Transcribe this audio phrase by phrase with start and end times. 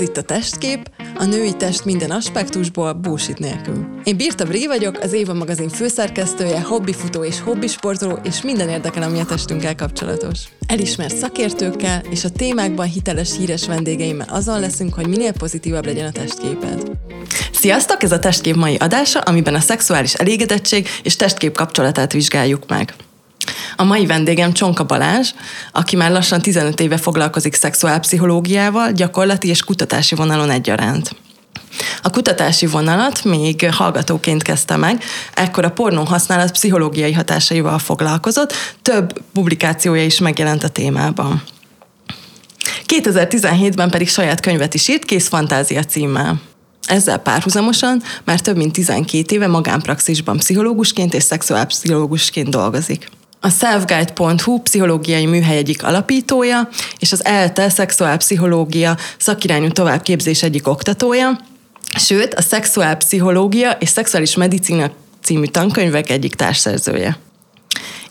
[0.00, 3.86] Ez itt a testkép, a női test minden aspektusból, bullshit nélkül.
[4.04, 9.20] Én Birta Brí vagyok, az Éva magazin főszerkesztője, hobbifutó és hobbisportoló, és minden érdekel, ami
[9.20, 10.38] a testünkkel kapcsolatos.
[10.66, 16.12] Elismert szakértőkkel és a témákban hiteles híres vendégeimmel azon leszünk, hogy minél pozitívabb legyen a
[16.12, 16.90] testképed.
[17.52, 18.02] Sziasztok!
[18.02, 22.94] Ez a testkép mai adása, amiben a szexuális elégedettség és testkép kapcsolatát vizsgáljuk meg.
[23.76, 25.30] A mai vendégem Csonka Balázs,
[25.72, 31.16] aki már lassan 15 éve foglalkozik szexuálpszichológiával, gyakorlati és kutatási vonalon egyaránt.
[32.02, 35.02] A kutatási vonalat még hallgatóként kezdte meg,
[35.34, 41.42] ekkor a pornó használat pszichológiai hatásaival foglalkozott, több publikációja is megjelent a témában.
[42.86, 46.40] 2017-ben pedig saját könyvet is írt, Kész Fantázia címmel.
[46.86, 53.08] Ezzel párhuzamosan már több mint 12 éve magánpraxisban pszichológusként és szexuálpszichológusként dolgozik
[53.40, 56.68] a selfguide.hu pszichológiai műhely egyik alapítója,
[56.98, 61.40] és az ELTE szexuálpszichológia szakirányú továbbképzés egyik oktatója,
[61.98, 64.90] sőt a szexuálpszichológia és szexuális medicina
[65.22, 67.18] című tankönyvek egyik társszerzője.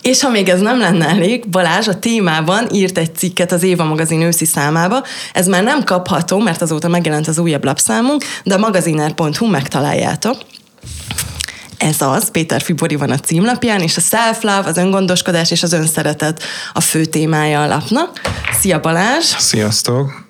[0.02, 3.84] És ha még ez nem lenne elég, Balázs a témában írt egy cikket az Éva
[3.84, 5.04] magazin őszi számába.
[5.32, 10.36] Ez már nem kapható, mert azóta megjelent az újabb lapszámunk, de a magaziner.hu megtaláljátok
[11.80, 16.42] ez az, Péter Fibori van a címlapján, és a self-love, az öngondoskodás és az önszeretet
[16.72, 18.20] a fő témája a lapnak.
[18.60, 19.24] Szia Balázs!
[19.24, 20.28] Sziasztok!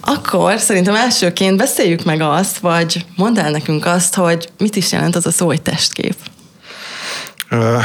[0.00, 5.16] Akkor szerintem elsőként beszéljük meg azt, vagy mondd el nekünk azt, hogy mit is jelent
[5.16, 6.14] az a szó, hogy testkép.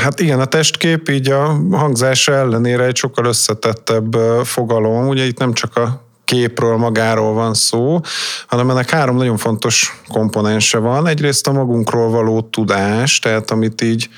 [0.03, 5.08] Hát igen, a testkép így a hangzása ellenére egy sokkal összetettebb fogalom.
[5.08, 8.00] Ugye itt nem csak a képről, magáról van szó,
[8.48, 11.08] hanem ennek három nagyon fontos komponense van.
[11.08, 14.09] Egyrészt a magunkról való tudás, tehát amit így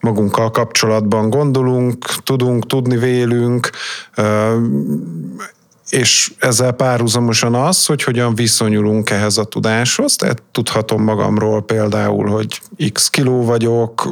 [0.00, 3.70] magunkkal kapcsolatban gondolunk, tudunk, tudni vélünk,
[5.90, 12.60] és ezzel párhuzamosan az, hogy hogyan viszonyulunk ehhez a tudáshoz, tehát tudhatom magamról például, hogy
[12.92, 14.08] x kiló vagyok,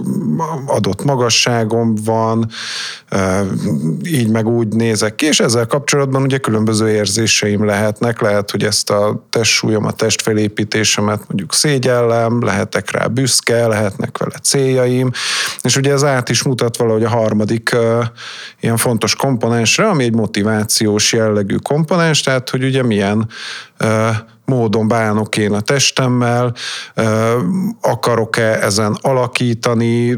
[0.67, 2.51] adott magasságom van,
[4.05, 8.91] így meg úgy nézek ki, és ezzel kapcsolatban ugye különböző érzéseim lehetnek, lehet, hogy ezt
[8.91, 15.11] a testsúlyom, a testfelépítésemet mondjuk szégyellem, lehetek rá büszke, lehetnek vele céljaim,
[15.61, 17.77] és ugye ez át is mutat valahogy a harmadik
[18.61, 23.29] ilyen fontos komponensre, ami egy motivációs jellegű komponens, tehát hogy ugye milyen
[24.45, 26.55] módon bánok én a testemmel,
[27.81, 30.15] akarok-e ezen alakítani,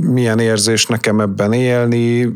[0.00, 2.34] milyen érzés nekem ebben élni,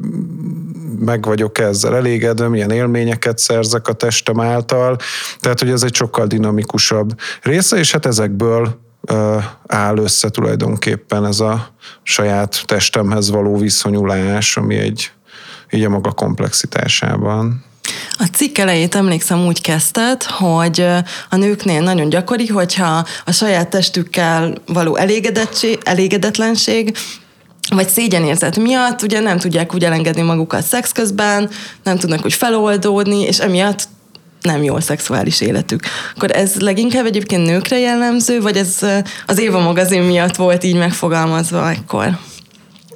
[0.98, 4.96] meg vagyok ezzel elégedve, milyen élményeket szerzek a testem által.
[5.40, 8.80] Tehát, hogy ez egy sokkal dinamikusabb része, és hát ezekből
[9.66, 11.68] áll össze tulajdonképpen ez a
[12.02, 15.10] saját testemhez való viszonyulás, ami egy
[15.70, 17.64] így a maga komplexitásában.
[18.18, 20.86] A cikk elejét emlékszem úgy kezdted, hogy
[21.30, 24.96] a nőknél nagyon gyakori, hogyha a saját testükkel való
[25.84, 26.96] elégedetlenség
[27.70, 31.50] vagy szégyenérzet miatt ugye nem tudják úgy elengedni magukat szex közben,
[31.82, 33.88] nem tudnak úgy feloldódni, és emiatt
[34.40, 35.82] nem jó szexuális életük.
[36.14, 38.78] Akkor ez leginkább egyébként nőkre jellemző, vagy ez
[39.26, 42.18] az Éva magazin miatt volt így megfogalmazva ekkor?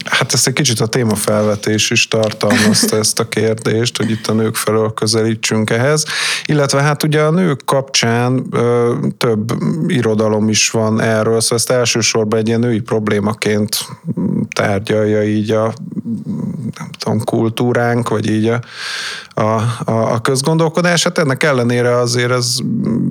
[0.04, 4.56] Hát ezt egy kicsit a témafelvetés is tartalmazta ezt a kérdést, hogy itt a nők
[4.56, 6.04] felől közelítsünk ehhez.
[6.44, 9.52] Illetve hát ugye a nők kapcsán ö, több
[9.86, 13.78] irodalom is van erről, szóval ezt elsősorban egy ilyen női problémaként
[14.54, 15.72] tárgyalja így a
[16.78, 18.60] nem tudom, kultúránk, vagy így a,
[19.40, 21.02] a, a, a közgondolkodás.
[21.02, 22.56] Hát ennek ellenére azért ez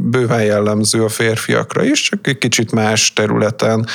[0.09, 3.87] bőven jellemző a férfiakra is, csak egy kicsit más területen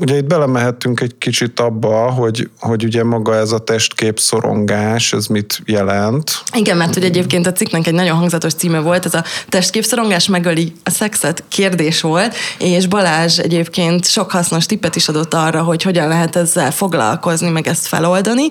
[0.00, 5.26] Ugye itt belemehettünk egy kicsit abba, hogy, hogy ugye maga ez a testkép szorongás, ez
[5.26, 6.42] mit jelent.
[6.52, 10.28] Igen, mert hogy egyébként a cikknek egy nagyon hangzatos címe volt, ez a testkép szorongás
[10.28, 15.82] megöli a szexet kérdés volt, és Balázs egyébként sok hasznos tippet is adott arra, hogy
[15.82, 18.48] hogyan lehet ezzel foglalkozni, meg ezt feloldani.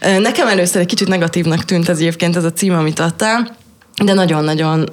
[0.00, 3.56] Nekem először egy kicsit negatívnak tűnt ez egyébként ez a cím, amit adtál,
[4.04, 4.88] de nagyon-nagyon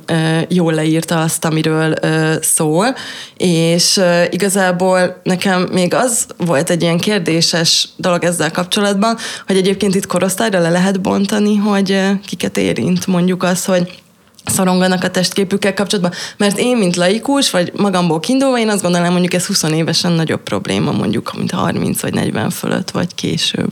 [0.49, 1.93] jól leírta azt, amiről
[2.41, 2.95] szól,
[3.37, 9.17] és igazából nekem még az volt egy ilyen kérdéses dolog ezzel kapcsolatban,
[9.47, 14.01] hogy egyébként itt korosztályra le lehet bontani, hogy kiket érint mondjuk az, hogy
[14.45, 19.33] szoronganak a testképükkel kapcsolatban, mert én, mint laikus, vagy magamból kiindulva, én azt gondolom, mondjuk
[19.33, 23.71] ez 20 évesen nagyobb probléma, mondjuk, mint 30 vagy 40 fölött, vagy később.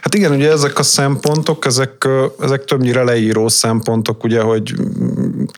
[0.00, 2.08] Hát igen, ugye ezek a szempontok, ezek,
[2.40, 4.74] ezek többnyire leíró szempontok, ugye, hogy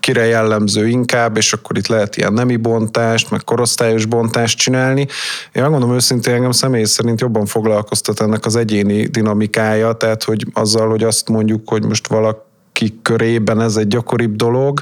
[0.00, 5.06] kire jellemző inkább, és akkor itt lehet ilyen nemi bontást, meg korosztályos bontást csinálni.
[5.52, 10.88] Én megmondom őszintén, engem személy szerint jobban foglalkoztat ennek az egyéni dinamikája, tehát hogy azzal,
[10.88, 12.46] hogy azt mondjuk, hogy most valaki
[12.78, 14.80] akik körében ez egy gyakoribb dolog,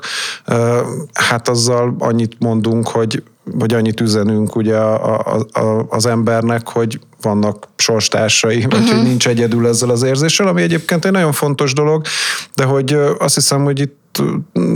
[1.12, 7.00] hát azzal annyit mondunk, hogy vagy annyit üzenünk ugye a, a, a, az embernek, hogy
[7.22, 8.72] vannak sorstársai, uh-huh.
[8.72, 9.06] vagy hogy mhm.
[9.06, 12.04] nincs egyedül ezzel az érzéssel, ami egyébként egy nagyon fontos dolog,
[12.54, 14.04] de hogy azt hiszem, hogy itt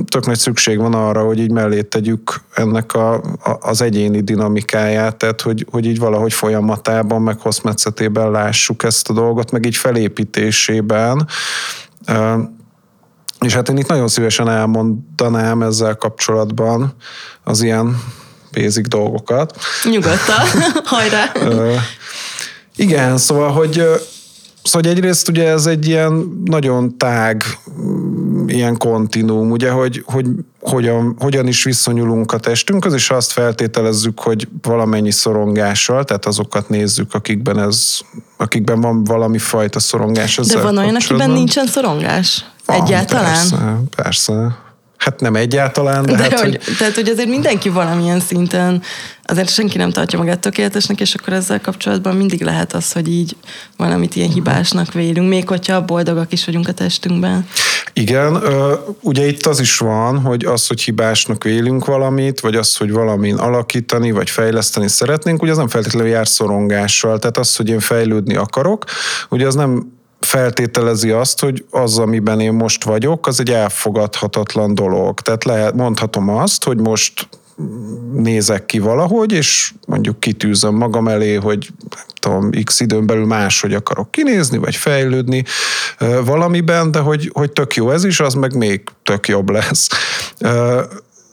[0.09, 5.17] tök nagy szükség van arra, hogy így mellé tegyük ennek a, a, az egyéni dinamikáját,
[5.17, 11.27] tehát hogy, hogy így valahogy folyamatában, meg hosszmetszetében lássuk ezt a dolgot, meg így felépítésében.
[13.41, 16.95] És hát én itt nagyon szívesen elmondanám ezzel kapcsolatban
[17.45, 17.97] az ilyen
[18.53, 19.57] basic dolgokat.
[19.91, 20.47] Nyugodtan,
[20.85, 21.33] hajrá!
[22.77, 23.83] Igen, szóval, hogy
[24.63, 27.43] Szóval egyrészt ugye ez egy ilyen nagyon tág,
[28.47, 30.27] ilyen kontinúm, ugye, hogy, hogy
[30.61, 37.15] hogyan, hogyan is viszonyulunk a testünkhöz, és azt feltételezzük, hogy valamennyi szorongással, tehát azokat nézzük,
[37.15, 37.99] akikben ez,
[38.37, 40.37] akikben van valami fajta szorongás.
[40.37, 42.45] De van olyan, akiben nincsen szorongás?
[42.65, 43.25] Van, Egyáltalán?
[43.25, 44.59] Persze, persze.
[45.01, 46.77] Hát nem egyáltalán, de, de hát, hogy, hogy...
[46.77, 48.83] Tehát, hogy azért mindenki valamilyen szinten,
[49.25, 53.37] azért senki nem tartja magát tökéletesnek, és akkor ezzel kapcsolatban mindig lehet az, hogy így
[53.77, 57.47] valamit ilyen hibásnak vélünk, még hogyha boldogak is vagyunk a testünkben.
[57.93, 58.43] Igen,
[59.01, 63.37] ugye itt az is van, hogy az, hogy hibásnak vélünk valamit, vagy az, hogy valamin
[63.37, 67.19] alakítani, vagy fejleszteni szeretnénk, ugye az nem feltétlenül jár szorongással.
[67.19, 68.85] Tehát az, hogy én fejlődni akarok,
[69.29, 75.21] ugye az nem feltételezi azt, hogy az, amiben én most vagyok, az egy elfogadhatatlan dolog.
[75.21, 77.29] Tehát lehet, mondhatom azt, hogy most
[78.13, 81.69] nézek ki valahogy, és mondjuk kitűzöm magam elé, hogy
[82.15, 85.45] tudom, x időn belül máshogy akarok kinézni, vagy fejlődni
[86.25, 89.89] valamiben, de hogy, hogy tök jó ez is, az meg még tök jobb lesz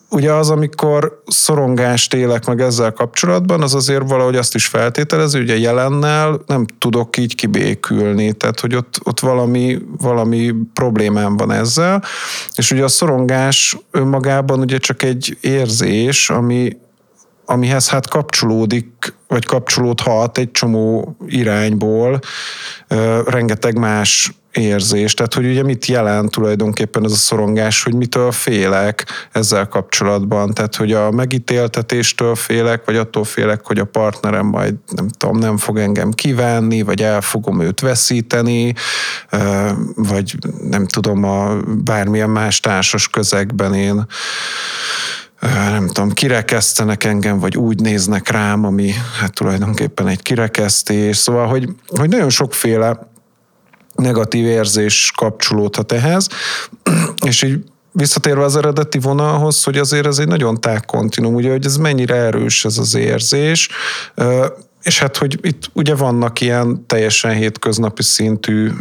[0.09, 5.57] ugye az, amikor szorongást élek meg ezzel kapcsolatban, az azért valahogy azt is feltételező, ugye
[5.57, 12.03] jelennel nem tudok így kibékülni, tehát hogy ott, ott valami, valami problémám van ezzel,
[12.55, 16.77] és ugye a szorongás önmagában ugye csak egy érzés, ami,
[17.45, 22.19] amihez hát kapcsolódik, vagy kapcsolódhat egy csomó irányból
[23.25, 25.13] rengeteg más érzés.
[25.13, 30.53] Tehát, hogy ugye mit jelent tulajdonképpen ez a szorongás, hogy mitől félek ezzel kapcsolatban.
[30.53, 35.57] Tehát, hogy a megítéltetéstől félek, vagy attól félek, hogy a partnerem majd nem tudom, nem
[35.57, 38.73] fog engem kívánni, vagy el fogom őt veszíteni,
[39.95, 40.35] vagy
[40.69, 44.05] nem tudom, a bármilyen más társas közegben én
[45.41, 51.17] nem tudom, kirekesztenek engem, vagy úgy néznek rám, ami hát tulajdonképpen egy kirekesztés.
[51.17, 53.09] Szóval, hogy, hogy nagyon sokféle
[53.97, 56.27] negatív érzés kapcsolódhat ehhez,
[57.25, 61.65] és így visszatérve az eredeti vonalhoz, hogy azért ez egy nagyon tág kontinum, ugye, hogy
[61.65, 63.69] ez mennyire erős ez az érzés,
[64.83, 68.71] és hát, hogy itt ugye vannak ilyen teljesen hétköznapi szintű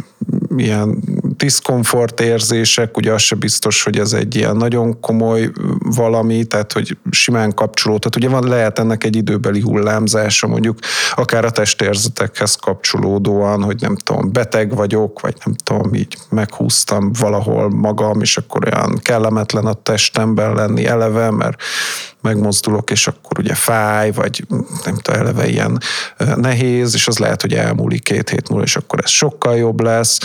[0.55, 1.03] ilyen
[1.37, 6.97] diszkomfort érzések, ugye az se biztos, hogy ez egy ilyen nagyon komoly valami, tehát hogy
[7.11, 7.99] simán kapcsolód.
[7.99, 10.79] Tehát ugye van, lehet ennek egy időbeli hullámzása, mondjuk
[11.15, 17.69] akár a testérzetekhez kapcsolódóan, hogy nem tudom, beteg vagyok, vagy nem tudom, így meghúztam valahol
[17.69, 21.61] magam, és akkor olyan kellemetlen a testemben lenni eleve, mert
[22.27, 24.45] megmozdulok, és akkor ugye fáj, vagy
[24.85, 25.79] nem tudom, eleve ilyen
[26.35, 30.19] nehéz, és az lehet, hogy elmúlik két hét múlva, és akkor ez sokkal jobb lesz,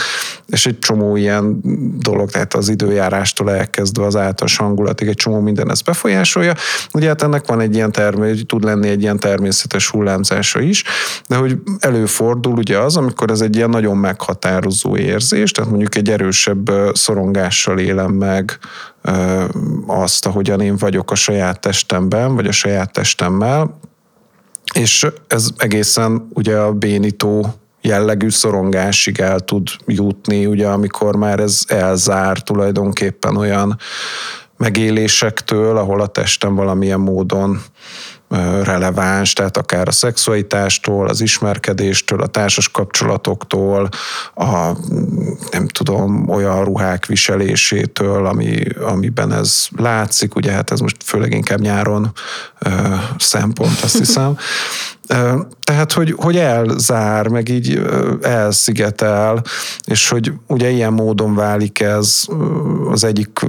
[0.46, 1.60] és egy csomó ilyen
[1.98, 6.54] dolog, tehát az időjárástól elkezdve az általános hangulatig egy csomó minden ezt befolyásolja.
[6.92, 10.84] Ugye hát ennek van egy ilyen termé, tud lenni egy ilyen természetes hullámzása is,
[11.28, 16.10] de hogy előfordul ugye az, amikor ez egy ilyen nagyon meghatározó érzés, tehát mondjuk egy
[16.10, 18.58] erősebb szorongással élem meg
[19.86, 21.60] azt, ahogyan én vagyok a saját
[21.92, 23.78] testemben, vagy a saját testemmel,
[24.74, 31.64] és ez egészen ugye a bénító jellegű szorongásig el tud jutni, ugye amikor már ez
[31.66, 33.78] elzár tulajdonképpen olyan
[34.56, 37.62] megélésektől, ahol a testem valamilyen módon
[38.62, 43.88] releváns, tehát akár a szexualitástól, az ismerkedéstől, a társas kapcsolatoktól,
[44.34, 44.72] a
[45.50, 51.60] nem tudom, olyan ruhák viselésétől, ami, amiben ez látszik, ugye hát ez most főleg inkább
[51.60, 52.12] nyáron
[52.58, 52.70] ö,
[53.18, 54.36] szempont, azt hiszem.
[55.60, 57.82] Tehát, hogy, hogy elzár, meg így
[58.22, 59.42] elszigetel,
[59.84, 62.24] és hogy ugye ilyen módon válik ez
[62.90, 63.46] az egyik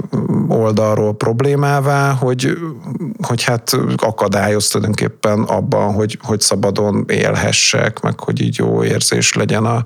[0.48, 2.58] oldalról problémává, hogy,
[3.22, 9.66] hogy hát akadályoz tulajdonképpen abban, hogy, hogy szabadon élhessek, meg hogy így jó érzés legyen
[9.66, 9.84] a,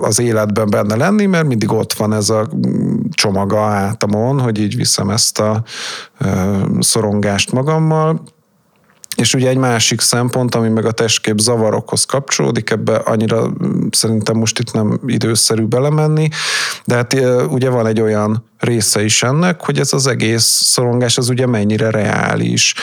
[0.00, 2.48] az életben benne lenni, mert mindig ott van ez a
[3.10, 5.62] csomaga átamon, hogy így viszem ezt a
[6.80, 8.22] szorongást magammal,
[9.16, 14.36] És ugye egy másik szempont, ami meg a testkép zavarokhoz kapcsolódik, ebbe annyira mm, szerintem
[14.36, 16.28] most itt nem időszerű belemenni,
[16.84, 17.16] de hát
[17.48, 21.90] ugye van egy olyan része is ennek, hogy ez az egész szorongás az ugye mennyire
[21.90, 22.74] reális.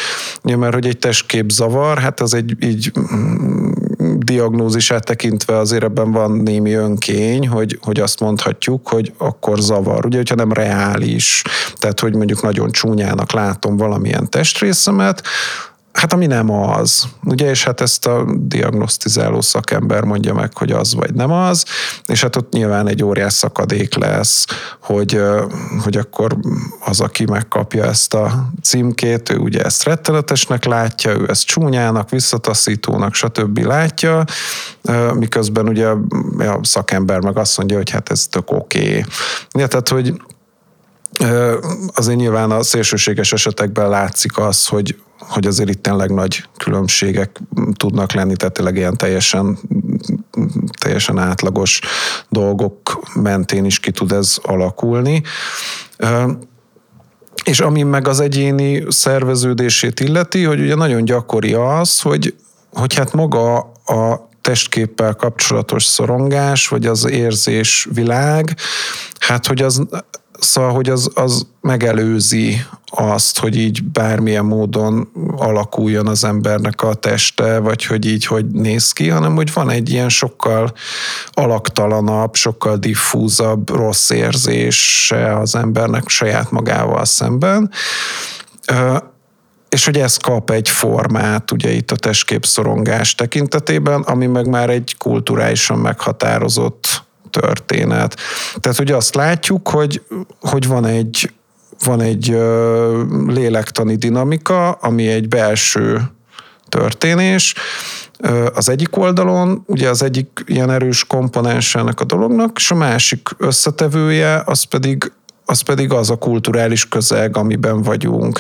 [0.44, 3.72] Ugye, mert hogy egy testkép zavar, hát az egy így mm,
[4.18, 10.06] diagnózisát tekintve azért ebben van némi önkény, hogy, hogy azt mondhatjuk, hogy akkor zavar.
[10.06, 11.42] Ugye, hogyha nem reális,
[11.76, 15.22] tehát hogy mondjuk nagyon csúnyának látom valamilyen testrészemet,
[15.98, 20.96] Hát ami nem az, ugye, és hát ezt a diagnosztizáló szakember mondja meg, hogy az
[20.96, 21.66] vagy nem az,
[22.06, 24.46] és hát ott nyilván egy óriás szakadék lesz,
[24.82, 25.22] hogy,
[25.84, 26.38] hogy akkor
[26.86, 33.14] az, aki megkapja ezt a címkét, ő ugye ezt rettenetesnek látja, ő ezt csúnyának, visszataszítónak,
[33.14, 33.58] stb.
[33.58, 34.24] látja,
[35.14, 35.88] miközben ugye
[36.38, 38.80] a szakember meg azt mondja, hogy hát ez tök oké.
[38.80, 39.04] Okay.
[39.52, 40.14] Ja, tehát, hogy
[41.94, 47.42] azért nyilván a szélsőséges esetekben látszik az, hogy, hogy azért itt tényleg nagy különbségek
[47.76, 49.60] tudnak lenni, tehát tényleg ilyen teljesen,
[50.80, 51.80] teljesen átlagos
[52.30, 55.22] dolgok mentén is ki tud ez alakulni.
[57.44, 62.36] És ami meg az egyéni szerveződését illeti, hogy ugye nagyon gyakori az, hogy,
[62.74, 68.56] hogy hát maga a testképpel kapcsolatos szorongás, vagy az érzés világ,
[69.20, 69.82] hát hogy az
[70.40, 77.60] Szóval, hogy az, az megelőzi azt, hogy így bármilyen módon alakuljon az embernek a teste,
[77.60, 80.74] vagy hogy így hogy néz ki, hanem hogy van egy ilyen sokkal
[81.32, 87.72] alaktalanabb, sokkal diffúzabb rossz érzése az embernek saját magával szemben.
[89.70, 94.96] És hogy ez kap egy formát ugye itt a testképszorongás tekintetében, ami meg már egy
[94.98, 96.97] kulturálisan meghatározott
[97.30, 98.18] történet.
[98.60, 100.02] Tehát ugye azt látjuk, hogy,
[100.40, 101.32] hogy van egy,
[101.84, 102.38] van egy
[103.28, 106.02] lélektani dinamika, ami egy belső
[106.70, 107.54] történés,
[108.54, 113.30] az egyik oldalon, ugye az egyik ilyen erős komponens ennek a dolognak, és a másik
[113.38, 115.12] összetevője az pedig
[115.50, 118.40] az pedig az a kulturális közeg, amiben vagyunk.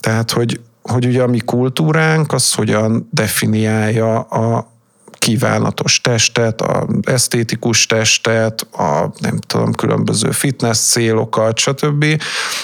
[0.00, 4.70] Tehát, hogy, hogy ugye a mi kultúránk az hogyan definiálja a,
[5.18, 12.04] kívánatos testet, a esztétikus testet, a nem tudom, különböző fitness célokat, stb.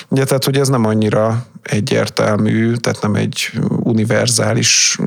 [0.08, 4.98] Ugye, tehát, hogy ez nem annyira egyértelmű, tehát nem egy univerzális,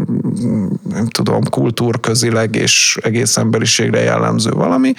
[0.90, 4.94] nem tudom, kultúrközileg és egész emberiségre jellemző valami,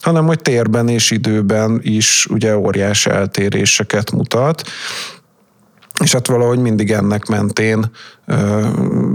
[0.00, 4.62] hanem hogy térben és időben is ugye óriás eltéréseket mutat,
[6.02, 7.90] és hát valahogy mindig ennek mentén
[8.26, 8.68] ö,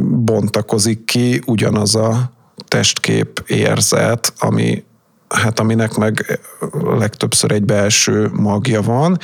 [0.09, 2.37] bontakozik ki ugyanaz a
[2.69, 4.83] testkép érzet, ami
[5.29, 6.39] hát aminek meg
[6.83, 9.17] legtöbbször egy belső magja van,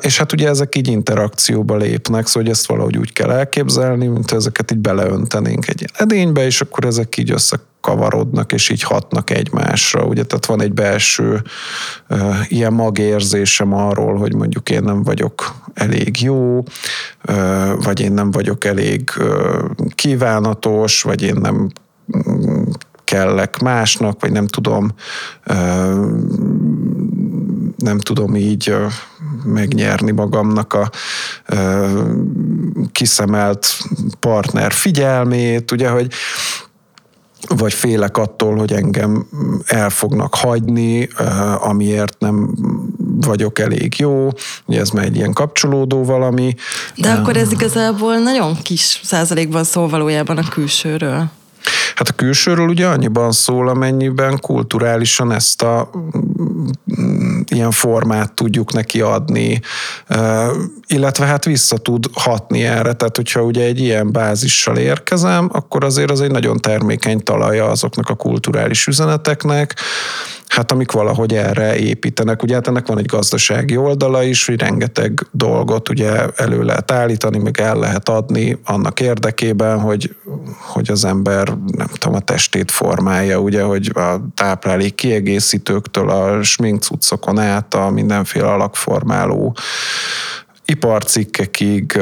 [0.00, 4.32] és hát ugye ezek így interakcióba lépnek, szóval hogy ezt valahogy úgy kell elképzelni, mint
[4.32, 10.22] ezeket így beleöntenénk egy edénybe, és akkor ezek így összekavarodnak, és így hatnak egymásra, ugye,
[10.22, 11.42] tehát van egy belső
[12.48, 16.62] ilyen magérzésem arról, hogy mondjuk én nem vagyok elég jó,
[17.82, 19.10] vagy én nem vagyok elég
[19.94, 21.70] kívánatos, vagy én nem
[23.04, 24.90] kellek másnak, vagy nem tudom,
[27.76, 28.74] nem tudom így
[29.44, 30.90] megnyerni magamnak a
[32.92, 33.76] kiszemelt
[34.20, 36.12] partner figyelmét, ugye, hogy
[37.48, 39.26] vagy félek attól, hogy engem
[39.66, 41.08] el fognak hagyni,
[41.58, 42.54] amiért nem
[43.20, 44.28] vagyok elég jó,
[44.64, 46.54] ugye ez már egy ilyen kapcsolódó valami.
[46.96, 51.30] De akkor ez igazából nagyon kis százalékban szól valójában a külsőről.
[51.94, 55.90] Hát a külsőről ugye annyiban szól, amennyiben kulturálisan ezt a
[57.00, 59.60] mm, ilyen formát tudjuk neki adni,
[60.86, 66.10] illetve hát vissza tud hatni erre, tehát hogyha ugye egy ilyen bázissal érkezem, akkor azért
[66.10, 69.74] az egy nagyon termékeny talaja azoknak a kulturális üzeneteknek,
[70.48, 72.42] hát amik valahogy erre építenek.
[72.42, 77.38] Ugye hát ennek van egy gazdasági oldala is, hogy rengeteg dolgot ugye elő lehet állítani,
[77.38, 80.14] meg el lehet adni annak érdekében, hogy,
[80.72, 87.38] hogy az ember nem tudom, a testét formálja, ugye, hogy a táplálék kiegészítőktől a sminkcuccokon
[87.38, 89.56] át a mindenféle alakformáló
[90.64, 92.00] iparcikkekig,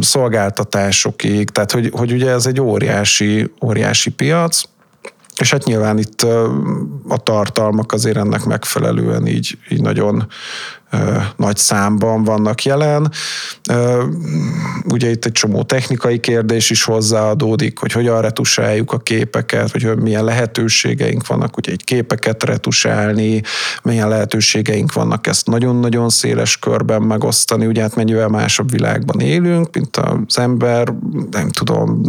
[0.00, 4.62] szolgáltatásokig, tehát hogy, hogy ugye ez egy óriási, óriási piac,
[5.40, 6.22] és hát nyilván itt
[7.08, 10.26] a tartalmak azért ennek megfelelően így, így nagyon
[11.36, 13.10] nagy számban vannak jelen.
[14.84, 20.24] Ugye itt egy csomó technikai kérdés is hozzáadódik, hogy hogyan retusáljuk a képeket, hogy milyen
[20.24, 23.42] lehetőségeink vannak, ugye egy képeket retusálni,
[23.82, 29.96] milyen lehetőségeink vannak ezt nagyon-nagyon széles körben megosztani, ugye hát mennyivel másabb világban élünk, mint
[29.96, 30.94] az ember,
[31.30, 32.02] nem tudom,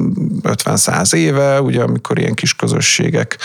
[0.44, 3.38] 50-100 éve, ugye amikor ilyen kis közösségek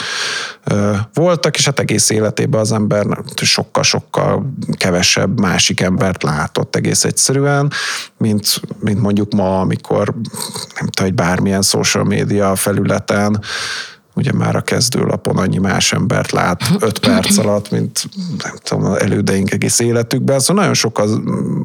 [1.15, 7.73] voltak, és hát egész életében az ember sokkal-sokkal kevesebb másik embert látott egész egyszerűen,
[8.19, 10.15] mint, mint mondjuk ma, amikor
[10.75, 13.41] nem tudom, hogy bármilyen social média felületen
[14.17, 18.09] ugye már a kezdőlapon annyi más embert lát öt perc alatt, mint
[18.43, 20.41] nem tudom, elődeink egész életükben.
[20.41, 21.21] Szóval nagyon sok az,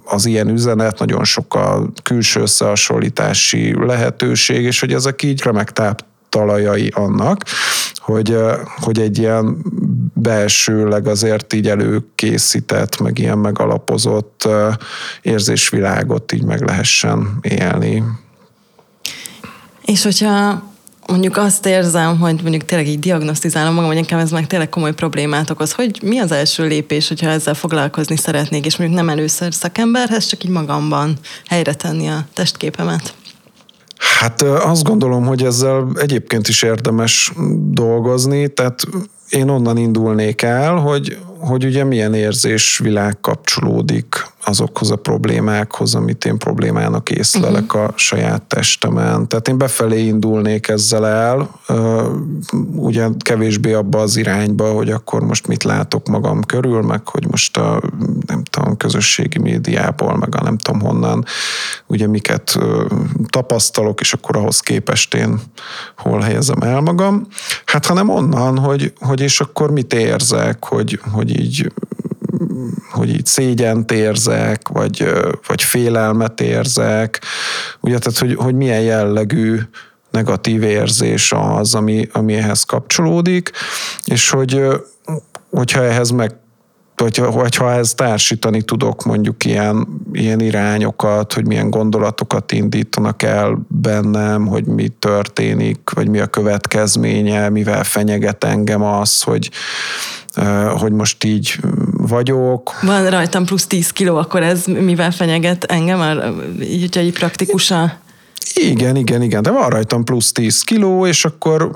[0.06, 6.06] az ilyen üzenet, nagyon sok a külső összehasonlítási lehetőség, és hogy ezek így remek táp
[6.30, 7.44] talajai annak,
[7.96, 8.38] hogy,
[8.78, 9.58] hogy egy ilyen
[10.14, 14.48] belsőleg azért így előkészített, meg ilyen megalapozott
[15.22, 18.04] érzésvilágot így meg lehessen élni.
[19.86, 20.64] És hogyha
[21.08, 24.94] mondjuk azt érzem, hogy mondjuk tényleg így diagnosztizálom magam, hogy nekem ez meg tényleg komoly
[24.94, 29.54] problémát okoz, hogy mi az első lépés, hogyha ezzel foglalkozni szeretnék, és mondjuk nem először
[29.54, 31.18] szakemberhez, csak így magamban
[31.48, 33.14] helyre tenni a testképemet?
[34.00, 38.84] Hát azt gondolom, hogy ezzel egyébként is érdemes dolgozni, tehát
[39.30, 46.38] én onnan indulnék el, hogy, hogy ugye milyen érzésvilág kapcsolódik azokhoz a problémákhoz, amit én
[46.38, 47.82] problémának észlelek uh-huh.
[47.82, 49.28] a saját testemen.
[49.28, 51.50] Tehát én befelé indulnék ezzel el,
[52.76, 57.58] ugye kevésbé abba az irányba, hogy akkor most mit látok magam körül, meg hogy most
[57.58, 57.82] a
[58.26, 61.26] nem tudom, közösségi médiából, meg a nem tudom honnan,
[61.88, 62.58] ugye miket
[63.30, 65.40] tapasztalok, és akkor ahhoz képest én
[65.98, 67.28] hol helyezem el magam.
[67.66, 71.72] Hát hanem onnan, hogy, hogy és akkor mit érzek, hogy, hogy így
[72.92, 75.14] hogy így szégyent érzek, vagy,
[75.48, 77.22] vagy félelmet érzek,
[77.80, 79.60] ugye, tehát hogy, hogy milyen jellegű
[80.12, 83.52] negatív érzés az, ami, ami ehhez kapcsolódik,
[84.06, 84.62] és hogy
[85.50, 86.36] hogyha ehhez meg
[86.96, 93.66] vagy, vagy ha ezt társítani tudok mondjuk ilyen, ilyen irányokat, hogy milyen gondolatokat indítanak el
[93.68, 99.50] bennem, hogy mi történik, vagy mi a következménye, mivel fenyeget engem az, hogy,
[100.78, 101.60] hogy most így
[101.92, 102.82] vagyok.
[102.82, 106.02] Van rajtam plusz 10 kiló, akkor ez mivel fenyeget engem,
[106.62, 107.94] így, így praktikusan?
[108.54, 111.72] Igen, igen, igen, de van rajtam plusz 10 kiló, és akkor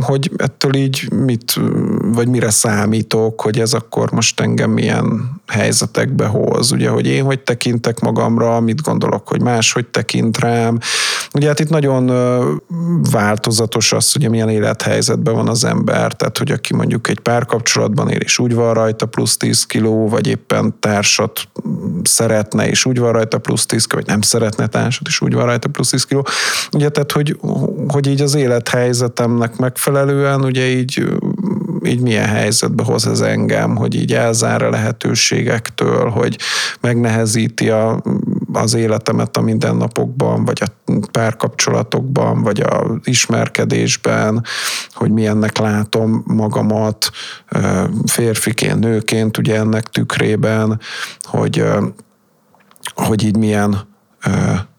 [0.00, 1.60] hogy ettől így mit,
[2.00, 7.40] vagy mire számítok, hogy ez akkor most engem milyen helyzetekbe hoz, ugye, hogy én hogy
[7.40, 10.78] tekintek magamra, mit gondolok, hogy más hogy tekint rám.
[11.34, 12.06] Ugye hát itt nagyon
[13.10, 18.20] változatos az, hogy milyen élethelyzetben van az ember, tehát hogy aki mondjuk egy párkapcsolatban él,
[18.20, 21.48] és úgy van rajta plusz 10 kiló, vagy éppen társat
[22.02, 25.44] szeretne, és úgy van rajta plusz 10 kiló, vagy nem szeretne társat, és úgy van
[25.44, 26.26] rajta plusz 10 kiló.
[26.72, 27.38] Ugye, tehát, hogy,
[27.88, 29.56] hogy így az élethelyzetemnek
[29.86, 31.04] megfelelően, ugye így
[31.84, 36.38] így milyen helyzetbe hoz ez engem, hogy így elzár a lehetőségektől, hogy
[36.80, 38.02] megnehezíti a,
[38.52, 44.44] az életemet a mindennapokban, vagy a párkapcsolatokban, vagy a ismerkedésben,
[44.92, 47.10] hogy milyennek látom magamat
[48.06, 50.80] férfiként, nőként, ugye ennek tükrében,
[51.22, 51.64] hogy,
[52.94, 53.86] hogy így milyen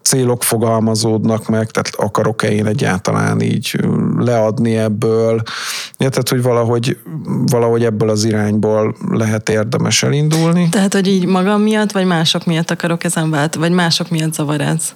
[0.08, 3.80] célok fogalmazódnak meg, tehát akarok-e én egyáltalán így
[4.18, 5.42] leadni ebből.
[5.98, 6.98] Ja, tehát, hogy valahogy,
[7.46, 10.70] valahogy ebből az irányból lehet érdemes elindulni.
[10.70, 14.62] Tehát, hogy így magam miatt, vagy mások miatt akarok ezen vált, vagy mások miatt zavar
[14.62, 14.94] ez?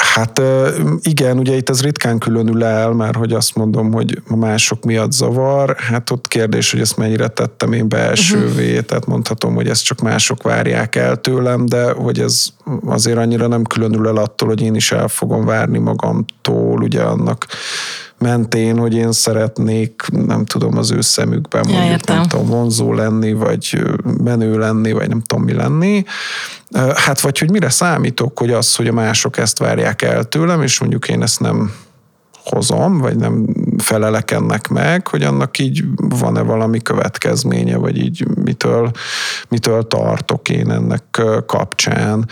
[0.00, 0.40] Hát
[1.00, 5.76] igen, ugye itt ez ritkán különül el, mert hogy azt mondom, hogy mások miatt zavar,
[5.76, 8.86] hát ott kérdés, hogy ezt mennyire tettem én belsővé, uh-huh.
[8.86, 12.46] tehát mondhatom, hogy ezt csak mások várják el tőlem, de hogy ez
[12.86, 17.46] azért annyira nem különül el attól, hogy én is el fogom várni magamtól, ugye annak
[18.18, 23.32] mentén, hogy én szeretnék, nem tudom, az ő szemükben mondjuk, ja, nem tudom, vonzó lenni,
[23.32, 23.82] vagy
[24.22, 26.04] menő lenni, vagy nem tudom mi lenni.
[26.94, 30.80] Hát vagy hogy mire számítok, hogy az, hogy a mások ezt várják el tőlem, és
[30.80, 31.72] mondjuk én ezt nem
[32.44, 33.46] hozom, vagy nem
[33.78, 38.90] felelek ennek meg, hogy annak így van-e valami következménye, vagy így mitől,
[39.48, 42.28] mitől tartok én ennek kapcsán.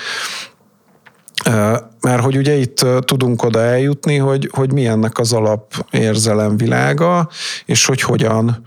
[2.05, 7.29] Mert hogy ugye itt tudunk oda eljutni, hogy, hogy mi ennek az alap érzelemvilága,
[7.65, 8.65] és hogy hogyan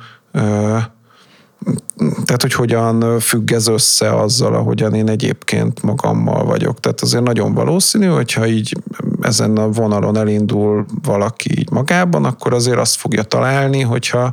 [1.98, 6.80] tehát, hogy hogyan függ ez össze azzal, ahogyan én egyébként magammal vagyok.
[6.80, 8.78] Tehát azért nagyon valószínű, hogyha így
[9.22, 14.32] ezen a vonalon elindul valaki így magában, akkor azért azt fogja találni, hogyha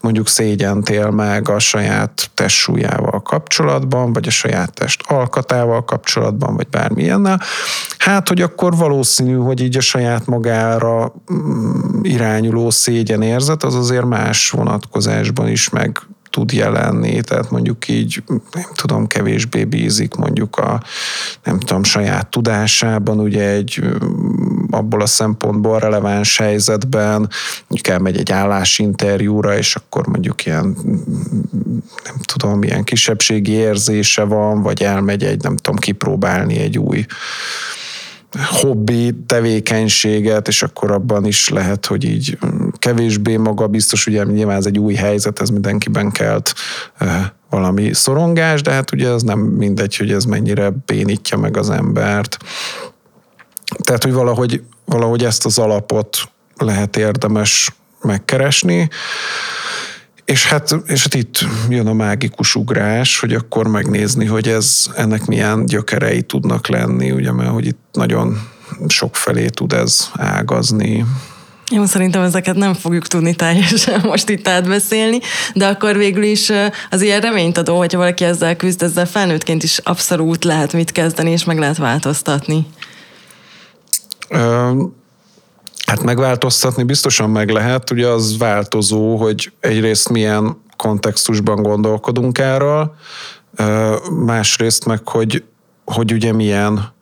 [0.00, 6.68] mondjuk szégyent él meg a saját testsúlyával kapcsolatban, vagy a saját test alkatával kapcsolatban, vagy
[6.68, 7.40] bármilyennel,
[7.98, 14.50] hát, hogy akkor valószínű, hogy így a saját magára mm, irányuló szégyenérzet az azért más
[14.50, 16.00] vonatkozásban is meg
[16.34, 20.82] tud jelenni, tehát mondjuk így, nem tudom, kevésbé bízik mondjuk a,
[21.44, 23.80] nem tudom, saját tudásában, ugye egy
[24.70, 27.30] abból a szempontból releváns helyzetben,
[27.68, 30.76] mondjuk elmegy egy állásinterjúra, és akkor mondjuk ilyen,
[32.04, 37.06] nem tudom, ilyen kisebbségi érzése van, vagy elmegy egy, nem tudom, kipróbálni egy új
[38.42, 42.38] hobbi tevékenységet, és akkor abban is lehet, hogy így
[42.78, 46.54] kevésbé maga biztos, ugye nyilván ez egy új helyzet, ez mindenkiben kelt
[47.50, 52.36] valami szorongás, de hát ugye ez nem mindegy, hogy ez mennyire bénítja meg az embert.
[53.78, 56.18] Tehát, hogy valahogy, valahogy ezt az alapot
[56.56, 58.88] lehet érdemes megkeresni.
[60.24, 65.26] És hát, és hát itt jön a mágikus ugrás, hogy akkor megnézni, hogy ez ennek
[65.26, 68.48] milyen gyökerei tudnak lenni, ugye, mert hogy itt nagyon
[68.88, 71.04] sok felé tud ez ágazni.
[71.70, 75.18] Jó, szerintem ezeket nem fogjuk tudni teljesen most itt átbeszélni,
[75.54, 76.52] de akkor végül is
[76.90, 81.30] az ilyen reményt adó, hogyha valaki ezzel küzd, ezzel felnőttként is abszolút lehet mit kezdeni,
[81.30, 82.66] és meg lehet változtatni.
[85.86, 92.94] Hát megváltoztatni biztosan meg lehet, ugye az változó, hogy egyrészt milyen kontextusban gondolkodunk erről,
[94.24, 95.44] másrészt meg, hogy,
[95.84, 96.92] hogy ugye milyen,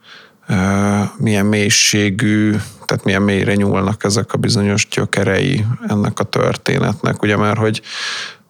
[1.17, 2.51] milyen mélységű,
[2.85, 7.83] tehát milyen mélyre nyúlnak ezek a bizonyos gyökerei ennek a történetnek, ugye mert hogy,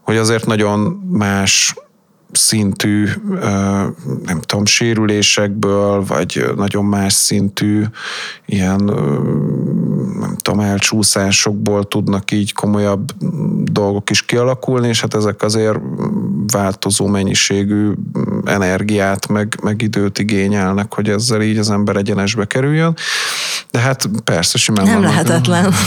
[0.00, 0.78] hogy azért nagyon
[1.10, 1.74] más
[2.32, 3.08] szintű,
[4.24, 7.84] nem tudom, sérülésekből, vagy nagyon más szintű
[8.46, 8.90] ilyen,
[10.42, 13.12] tudom, elcsúszásokból tudnak így komolyabb
[13.62, 15.78] dolgok is kialakulni, és hát ezek azért
[16.52, 17.92] változó mennyiségű
[18.44, 22.96] energiát, meg, meg időt igényelnek, hogy ezzel így az ember egyenesbe kerüljön.
[23.70, 25.72] De hát persze simán Nem van, lehetetlen.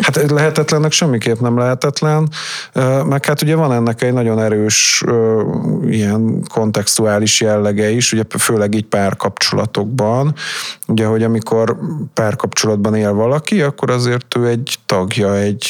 [0.00, 2.28] Hát lehetetlennek semmiképp nem lehetetlen,
[3.08, 5.04] meg hát ugye van ennek egy nagyon erős
[5.88, 10.34] ilyen kontextuális jellege is, ugye főleg így párkapcsolatokban,
[10.86, 11.78] ugye, hogy amikor
[12.14, 15.66] párkapcsolatban él valaki, akkor azért ő egy tagja egy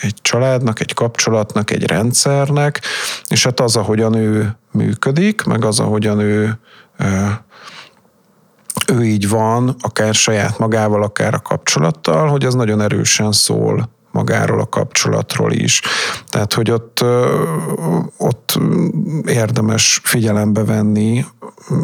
[0.00, 2.80] egy családnak, egy kapcsolatnak, egy rendszernek,
[3.28, 6.58] és hát az, ahogyan ő működik, meg az, ahogyan ő
[8.88, 14.60] ő így van, akár saját magával, akár a kapcsolattal, hogy az nagyon erősen szól magáról
[14.60, 15.82] a kapcsolatról is.
[16.28, 17.04] Tehát, hogy ott,
[18.16, 18.58] ott
[19.26, 21.24] érdemes figyelembe venni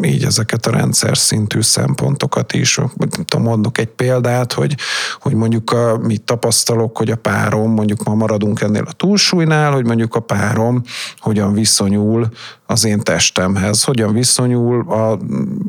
[0.01, 2.79] így ezeket a rendszer szintű szempontokat is.
[3.25, 4.75] Tudom, mondok egy példát, hogy,
[5.19, 9.85] hogy mondjuk a, mit tapasztalok, hogy a párom, mondjuk ma maradunk ennél a túlsúlynál, hogy
[9.85, 10.81] mondjuk a párom
[11.17, 12.29] hogyan viszonyul
[12.65, 15.19] az én testemhez, hogyan viszonyul a,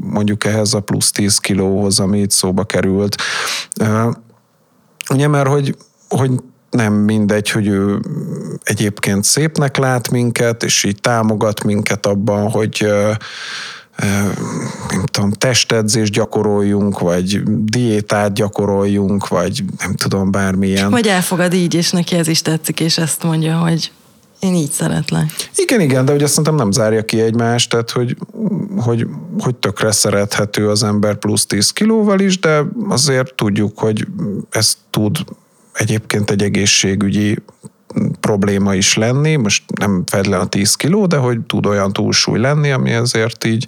[0.00, 3.16] mondjuk ehhez a plusz 10 kilóhoz, ami itt szóba került.
[5.10, 5.76] Ugye, mert hogy,
[6.08, 6.30] hogy
[6.70, 8.00] nem mindegy, hogy ő
[8.62, 12.86] egyébként szépnek lát minket, és így támogat minket abban, hogy
[14.88, 20.90] nem tudom, testedzést gyakoroljunk, vagy diétát gyakoroljunk, vagy nem tudom, bármilyen.
[20.90, 23.92] Vagy elfogad így, és neki ez is tetszik, és ezt mondja, hogy
[24.38, 25.30] én így szeretlek.
[25.54, 28.16] Igen, igen, de ugye azt szerintem nem zárja ki egymást, tehát hogy,
[28.76, 29.06] hogy,
[29.38, 34.06] hogy tökre szerethető az ember plusz 10 kilóval is, de azért tudjuk, hogy
[34.50, 35.18] ez tud
[35.76, 37.38] egyébként egy egészségügyi
[38.20, 42.70] probléma is lenni, most nem feltétlenül a 10 kiló, de hogy tud olyan túlsúly lenni,
[42.70, 43.66] ami azért így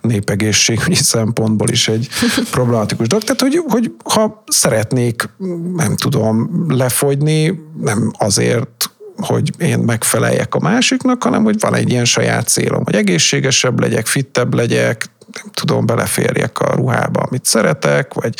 [0.00, 2.08] népegészségügyi szempontból is egy
[2.50, 3.24] problematikus dolog.
[3.24, 5.28] Tehát, hogy, hogy ha szeretnék,
[5.76, 12.04] nem tudom, lefogyni, nem azért hogy én megfeleljek a másiknak, hanem hogy van egy ilyen
[12.04, 18.34] saját célom, hogy egészségesebb legyek, fittebb legyek, nem tudom, beleférjek a ruhába, amit szeretek, vagy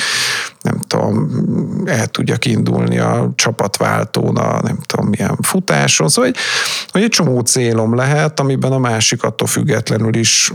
[0.60, 1.30] nem tudom,
[1.84, 6.08] el tudjak indulni a csapatváltón, a nem tudom milyen futáson.
[6.08, 6.40] Szóval, hogy,
[6.88, 10.52] hogy egy csomó célom lehet, amiben a másik attól függetlenül is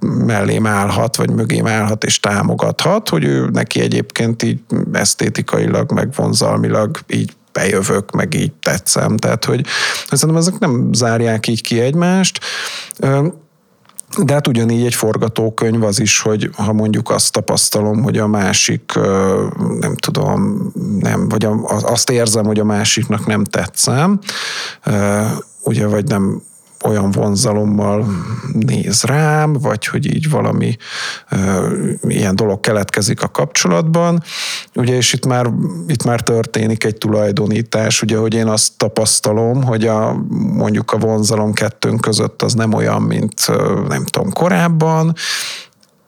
[0.00, 4.60] mellém állhat, vagy mögém állhat és támogathat, hogy ő neki egyébként így
[4.92, 9.16] esztétikailag, meg vonzalmilag így bejövök, meg így tetszem.
[9.16, 9.66] Tehát, hogy
[10.10, 12.40] szerintem ezek nem zárják így ki egymást.
[14.16, 18.92] De hát ugyanígy egy forgatókönyv az is, hogy ha mondjuk azt tapasztalom, hogy a másik,
[19.80, 24.18] nem tudom, nem, vagy azt érzem, hogy a másiknak nem tetszem,
[25.62, 26.42] ugye, vagy nem
[26.84, 28.06] olyan vonzalommal
[28.52, 30.76] néz rám, vagy hogy így valami
[31.30, 34.22] ö, ilyen dolog keletkezik a kapcsolatban.
[34.74, 35.50] Ugye, és itt már,
[35.86, 41.52] itt már történik egy tulajdonítás, ugye, hogy én azt tapasztalom, hogy a, mondjuk a vonzalom
[41.52, 43.46] kettőnk között az nem olyan, mint
[43.88, 45.14] nem tudom, korábban,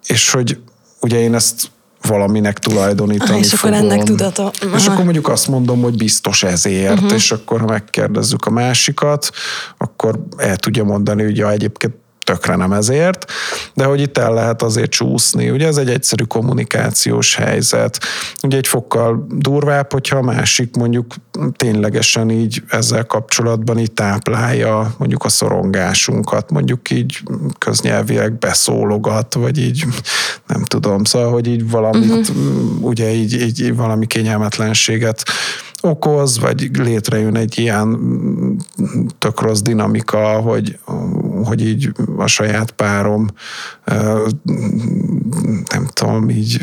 [0.07, 0.59] és hogy
[1.01, 1.71] ugye én ezt
[2.07, 3.75] valaminek tulajdonítani ah, és fogom.
[3.75, 4.51] akkor ennek tudata.
[4.61, 4.77] Aha.
[4.77, 7.13] És akkor mondjuk azt mondom, hogy biztos ezért, uh-huh.
[7.13, 9.31] és akkor ha megkérdezzük a másikat,
[9.79, 11.95] akkor el tudja mondani, hogy ja, egyébként
[12.31, 13.25] tökre nem ezért,
[13.75, 15.51] de hogy itt el lehet azért csúszni.
[15.51, 17.99] Ugye ez egy egyszerű kommunikációs helyzet.
[18.43, 21.15] Ugye egy fokkal durvább, hogyha a másik mondjuk
[21.57, 27.23] ténylegesen így ezzel kapcsolatban így táplálja mondjuk a szorongásunkat, mondjuk így
[27.59, 29.85] köznyelvileg beszólogat, vagy így
[30.47, 32.85] nem tudom, szóval, hogy így valamit, uh-huh.
[32.85, 35.23] ugye így, így valami kényelmetlenséget
[35.81, 37.99] okoz, vagy létrejön egy ilyen
[39.19, 40.79] tök rossz dinamika, hogy,
[41.45, 43.27] hogy így a saját párom
[45.71, 46.61] nem tudom, így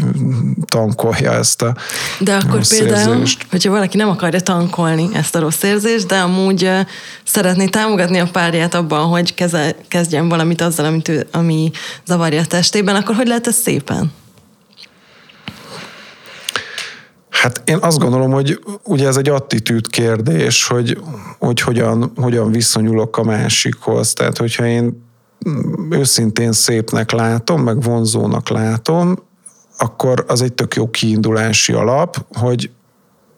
[0.65, 1.75] tankolja ezt a
[2.19, 3.45] De akkor például, érzést.
[3.49, 6.71] hogyha valaki nem akarja tankolni ezt a rossz érzést, de amúgy
[7.23, 11.71] szeretné támogatni a párját abban, hogy keze, kezdjen valamit azzal, amit ő, ami
[12.06, 14.12] zavarja a testében, akkor hogy lehet ez szépen?
[17.41, 20.97] Hát én azt gondolom, hogy ugye ez egy attitűd kérdés, hogy,
[21.39, 24.13] hogy hogyan, hogyan viszonyulok a másikhoz.
[24.13, 25.06] Tehát, hogyha én
[25.89, 29.23] őszintén szépnek látom, meg vonzónak látom,
[29.78, 32.69] akkor az egy tök jó kiindulási alap, hogy,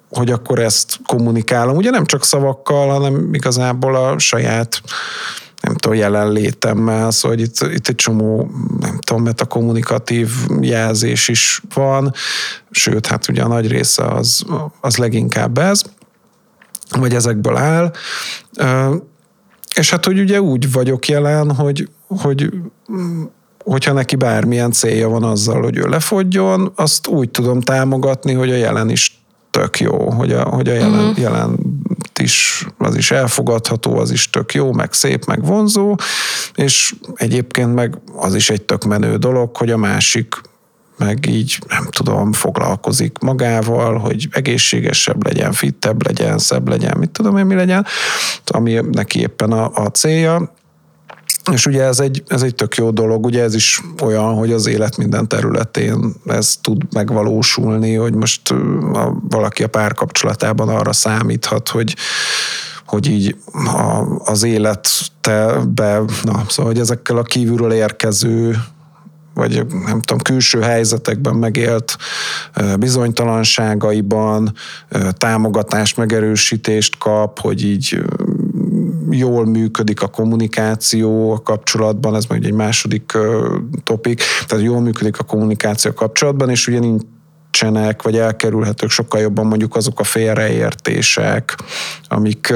[0.10, 1.76] hogy akkor ezt kommunikálom.
[1.76, 4.82] Ugye nem csak szavakkal, hanem igazából a saját
[5.62, 10.30] nem tudom, jelenlétemmel, szóval itt, itt egy csomó, nem tudom, metakommunikatív
[10.62, 12.13] jelzés is van,
[12.72, 14.43] sőt, hát ugye a nagy része az,
[14.82, 15.82] az leginkább ez,
[17.00, 17.91] vagy ezekből áll.
[19.76, 22.50] És hát, hogy ugye úgy vagyok jelen, hogy, hogy
[23.63, 28.56] hogyha neki bármilyen célja van azzal, hogy ő lefogjon, azt úgy tudom támogatni, hogy a
[28.56, 31.19] jelen is tök jó, hogy a, hogy a jelen, uh-huh.
[31.19, 31.69] jelen
[32.20, 35.96] is, az is elfogadható, az is tök jó, meg szép, meg vonzó,
[36.56, 40.36] és egyébként meg az is egy tök menő dolog, hogy a másik
[40.98, 47.38] meg így, nem tudom, foglalkozik magával, hogy egészségesebb legyen, fittebb legyen, szebb legyen, mit tudom
[47.38, 47.86] én, mi legyen,
[48.46, 50.54] ami neki éppen a, a célja,
[51.52, 54.68] és ugye ez egy, ez egy tök jó dolog, ugye ez is olyan, hogy az
[54.68, 58.52] élet minden területén ez tud megvalósulni, hogy most
[58.94, 61.96] a, valaki a párkapcsolatában arra számíthat, hogy
[62.86, 68.56] hogy így a, az életbe, na, szóval, hogy ezekkel a kívülről érkező
[69.34, 71.98] vagy nem tudom, külső helyzetekben megélt
[72.80, 74.54] bizonytalanságaiban
[75.12, 78.02] támogatást, megerősítést kap, hogy így
[79.10, 83.17] jól működik a kommunikáció a kapcsolatban, ez meg egy második
[83.84, 87.04] topik, tehát jól működik a kommunikáció a kapcsolatban, és ugye nincs
[87.62, 91.56] nincsenek, vagy elkerülhetők sokkal jobban mondjuk azok a félreértések,
[92.08, 92.54] amik,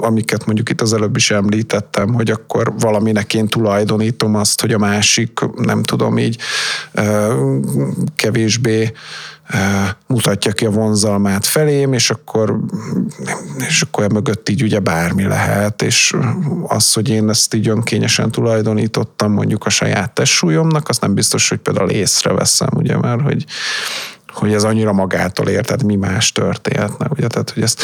[0.00, 4.78] amiket mondjuk itt az előbb is említettem, hogy akkor valaminek én tulajdonítom azt, hogy a
[4.78, 6.38] másik, nem tudom így,
[8.16, 8.92] kevésbé
[10.06, 12.58] mutatja ki a vonzalmát felém, és akkor,
[13.68, 16.16] és akkor mögött így ugye bármi lehet, és
[16.66, 21.58] az, hogy én ezt így önkényesen tulajdonítottam mondjuk a saját testsúlyomnak, azt nem biztos, hogy
[21.58, 23.44] például észreveszem, ugye, mert hogy
[24.32, 27.82] hogy ez annyira magától ér, tehát mi más történhetne, ugye, tehát hogy ezt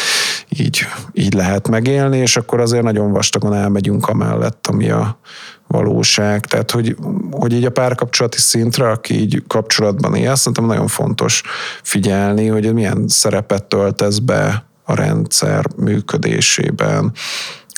[0.48, 5.18] így, így lehet megélni, és akkor azért nagyon vastagon elmegyünk amellett, ami a
[5.66, 6.96] valóság, tehát hogy,
[7.30, 11.42] hogy így a párkapcsolati szintre, aki így kapcsolatban él, szerintem nagyon fontos
[11.82, 17.12] figyelni, hogy milyen szerepet töltesz be a rendszer működésében.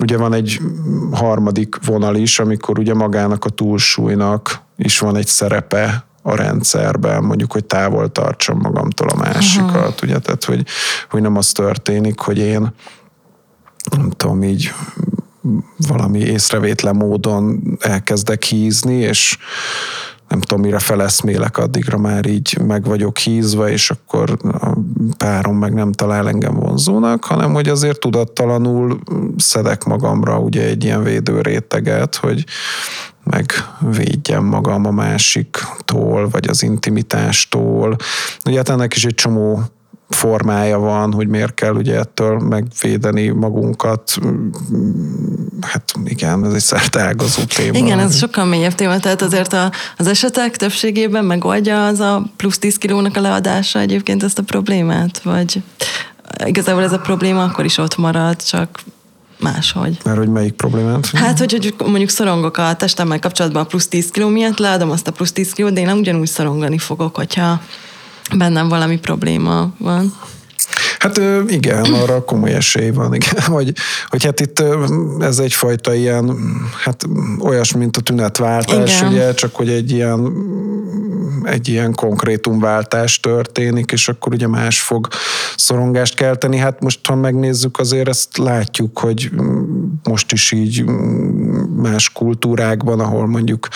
[0.02, 0.60] Ugye van egy
[1.12, 7.52] harmadik vonal is, amikor ugye magának a túlsúlynak is van egy szerepe a rendszerben, mondjuk,
[7.52, 9.94] hogy távol tartsam magamtól a másikat, Aha.
[10.02, 10.66] ugye, tehát, hogy,
[11.10, 12.74] hogy nem az történik, hogy én
[13.96, 14.72] nem tudom, így
[15.76, 19.38] valami észrevétlen módon elkezdek hízni, és
[20.30, 24.76] nem tudom, mire feleszmélek, addigra már így meg vagyok hízva, és akkor a
[25.16, 29.00] párom meg nem talál engem vonzónak, hanem hogy azért tudattalanul
[29.36, 32.44] szedek magamra ugye egy ilyen védőréteget, hogy
[33.24, 37.96] megvédjem magam a másiktól, vagy az intimitástól.
[38.44, 39.62] Ugye hát ennek is egy csomó
[40.10, 44.18] formája van, hogy miért kell ugye ettől megvédeni magunkat.
[45.60, 47.78] Hát igen, ez egy szertágazó téma.
[47.78, 52.58] Igen, ez sokkal mélyebb téma, tehát azért a, az esetek többségében megoldja az a plusz
[52.58, 55.62] 10 kilónak a leadása egyébként ezt a problémát, vagy
[56.44, 58.80] igazából ez a probléma akkor is ott marad, csak
[59.38, 59.98] máshogy.
[60.04, 61.06] Mert hogy melyik problémát?
[61.06, 65.08] Hát, hogy, hogy mondjuk szorongok a testemmel kapcsolatban a plusz 10 kiló miatt, leadom azt
[65.08, 67.60] a plusz 10 kilót, de én nem ugyanúgy szorongani fogok, hogyha
[68.36, 70.14] bennem valami probléma van.
[70.98, 73.72] Hát igen, arra komoly esély van, igen, hogy,
[74.06, 74.62] hogy hát itt
[75.20, 76.36] ez egyfajta ilyen,
[76.84, 77.04] hát
[77.38, 79.12] olyas, mint a tünetváltás, igen.
[79.12, 80.32] ugye, csak hogy egy ilyen
[81.42, 85.08] egy ilyen konkrétumváltás történik, és akkor ugye más fog
[85.56, 86.56] szorongást kelteni.
[86.56, 89.30] Hát most, ha megnézzük, azért ezt látjuk, hogy
[90.02, 90.84] most is így
[91.76, 93.68] más kultúrákban, ahol mondjuk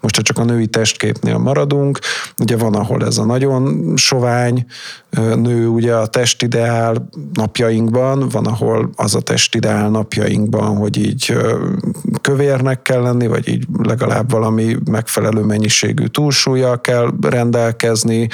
[0.00, 1.98] most ha csak a női testképnél maradunk,
[2.38, 4.66] ugye van, ahol ez a nagyon sovány
[5.34, 11.36] nő, ugye a testideál napjainkban, van, ahol az a testideál napjainkban, hogy így
[12.20, 18.28] kövérnek kell lenni, vagy így legalább valami megfelelő mennyiségű túlsúlya kell rendelkezni,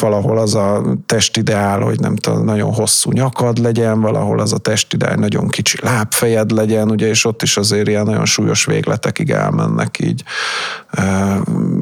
[0.00, 5.14] valahol az a testideál, hogy nem tudom, nagyon hosszú nyakad legyen, valahol az a testideál,
[5.14, 10.24] nagyon kicsi lábfejed legyen, ugye, és ott is azért ilyen nagyon súlyos végletekig elmennek így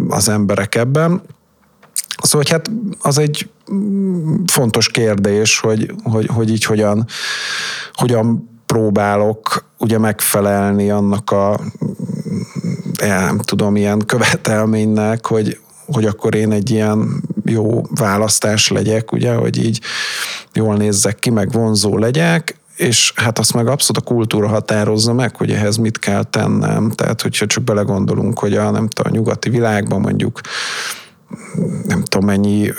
[0.09, 1.23] az emberek ebben.
[2.23, 2.71] Szóval, hogy hát
[3.01, 3.51] az egy
[4.53, 7.07] fontos kérdés, hogy, hogy, hogy így hogyan,
[7.93, 11.61] hogyan próbálok ugye megfelelni annak a
[13.09, 19.65] nem tudom, ilyen követelménynek, hogy, hogy akkor én egy ilyen jó választás legyek, ugye, hogy
[19.65, 19.81] így
[20.53, 25.37] jól nézzek ki, meg vonzó legyek, és hát azt meg abszolút a kultúra határozza meg,
[25.37, 26.91] hogy ehhez mit kell tennem.
[26.91, 30.41] Tehát, hogyha csak belegondolunk, hogy a, nem tudom, a nyugati világban mondjuk
[31.87, 32.73] nem tudom mennyi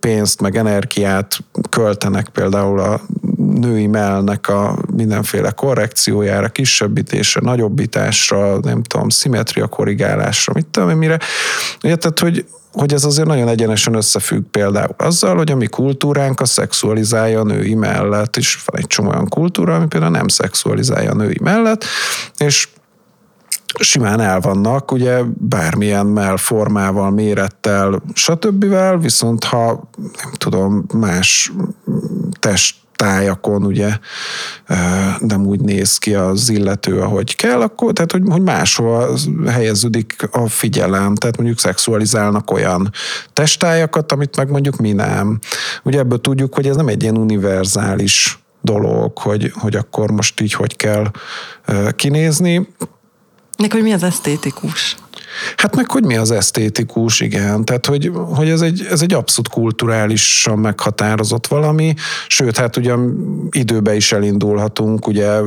[0.00, 1.36] pénzt, meg energiát
[1.70, 3.00] költenek például a
[3.38, 11.18] női mellnek a mindenféle korrekciójára, kisebbítésre, nagyobbításra, nem tudom, szimetria korrigálásra, mit tudom én mire.
[11.80, 16.44] Érted, hogy, hogy ez azért nagyon egyenesen összefügg például azzal, hogy a mi kultúránk a
[16.44, 21.14] szexualizálja a női mellett, és van egy csomó olyan kultúra, ami például nem szexualizálja a
[21.14, 21.84] női mellett,
[22.36, 22.68] és
[23.80, 28.64] simán el vannak, ugye bármilyen mell formával, mérettel, stb.
[29.00, 31.52] Viszont ha nem tudom, más
[32.40, 33.98] test tájakon ugye
[35.18, 39.08] nem úgy néz ki az illető, ahogy kell, akkor, tehát hogy, hogy máshova
[39.46, 42.90] helyeződik a figyelem, tehát mondjuk szexualizálnak olyan
[43.32, 45.38] testájakat, amit meg mondjuk mi nem.
[45.82, 50.52] Ugye ebből tudjuk, hogy ez nem egy ilyen univerzális dolog, hogy, hogy akkor most így
[50.52, 51.10] hogy kell
[51.96, 52.68] kinézni.
[53.56, 54.96] Nek, hogy mi az esztétikus?
[55.56, 57.64] Hát meg hogy mi az esztétikus, igen.
[57.64, 61.94] Tehát, hogy, hogy ez, egy, ez egy abszolút kulturálisan meghatározott valami,
[62.26, 62.94] sőt, hát ugye
[63.50, 65.40] időbe is elindulhatunk, ugye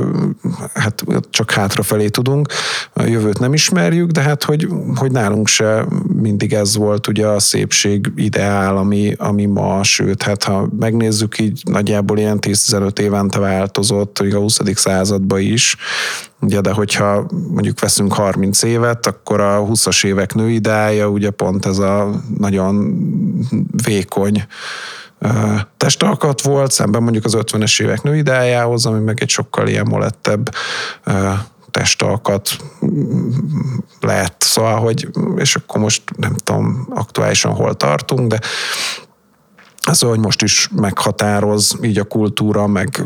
[0.73, 2.47] hát csak hátrafelé tudunk,
[2.93, 5.85] a jövőt nem ismerjük, de hát hogy, hogy nálunk se
[6.21, 11.61] mindig ez volt ugye a szépség ideál, ami, ami ma, sőt, hát ha megnézzük így
[11.65, 14.59] nagyjából ilyen 10-15 évente változott, hogy a 20.
[14.75, 15.75] században is,
[16.41, 21.77] Ugye, de hogyha mondjuk veszünk 30 évet, akkor a 20-as évek nőidája, ugye pont ez
[21.77, 22.95] a nagyon
[23.83, 24.45] vékony
[25.77, 30.49] testalkat volt, szemben mondjuk az 50-es évek nőidájához, ami meg egy sokkal ilyen molettebb
[31.71, 32.49] testalkat
[33.99, 38.39] lehet, szóval, hogy, és akkor most nem tudom aktuálisan hol tartunk, de
[39.87, 43.03] az, hogy most is meghatároz így a kultúra, meg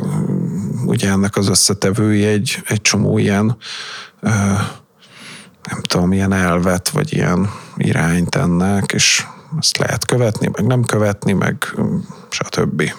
[0.96, 3.58] ugye ennek az összetevői egy, egy csomó ilyen
[5.70, 9.26] nem tudom, ilyen elvet, vagy ilyen irányt ennek, és
[9.60, 11.76] ezt lehet követni, meg nem követni, meg
[12.30, 12.92] stb.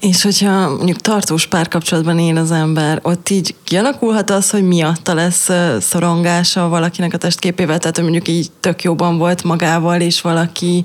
[0.00, 5.48] És hogyha mondjuk tartós párkapcsolatban él az ember, ott így kialakulhat az, hogy miatta lesz
[5.80, 10.84] szorongása valakinek a testképével, tehát mondjuk így tök jóban volt magával, és valaki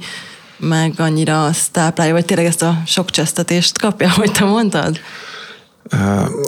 [0.57, 4.99] meg annyira azt táplálja, vagy tényleg ezt a sok csesztetést kapja, hogy te mondtad?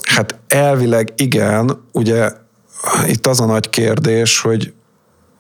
[0.04, 2.32] Hát elvileg igen, ugye
[3.08, 4.74] itt az a nagy kérdés, hogy,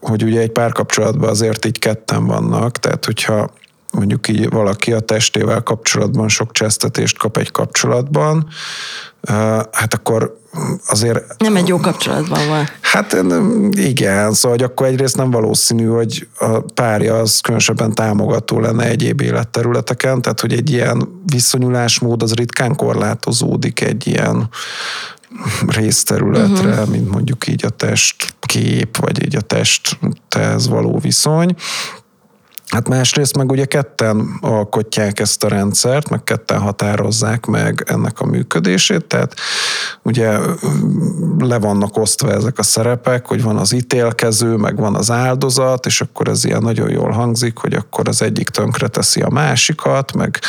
[0.02, 3.50] hogy ugye egy párkapcsolatban azért így ketten vannak, tehát hogyha
[3.92, 8.48] mondjuk így valaki a testével kapcsolatban sok csesztetést kap egy kapcsolatban,
[9.72, 10.40] hát akkor
[10.88, 11.36] azért...
[11.38, 12.70] Nem egy jó kapcsolatban van.
[12.82, 13.18] Hát
[13.72, 19.22] igen, szóval hogy akkor egyrészt nem valószínű, hogy a párja az különösebben támogató lenne egyéb
[19.22, 24.50] életterületeken, tehát hogy egy ilyen viszonyulásmód az ritkán korlátozódik egy ilyen
[25.68, 26.90] részterületre, uh-huh.
[26.90, 31.56] mint mondjuk így a testkép, vagy így a testhez való viszony.
[32.68, 38.26] Hát másrészt meg ugye ketten alkotják ezt a rendszert, meg ketten határozzák meg ennek a
[38.26, 39.34] működését, tehát
[40.02, 40.38] ugye
[41.38, 46.02] le vannak osztva ezek a szerepek, hogy van az ítélkező, meg van az áldozat, és
[46.02, 50.40] akkor ez ilyen nagyon jól hangzik, hogy akkor az egyik tönkre teszi a másikat, meg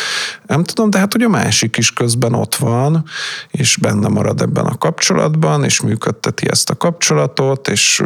[0.47, 3.05] Nem tudom, de hát hogy a másik is közben ott van,
[3.51, 8.03] és benne marad ebben a kapcsolatban, és működteti ezt a kapcsolatot, és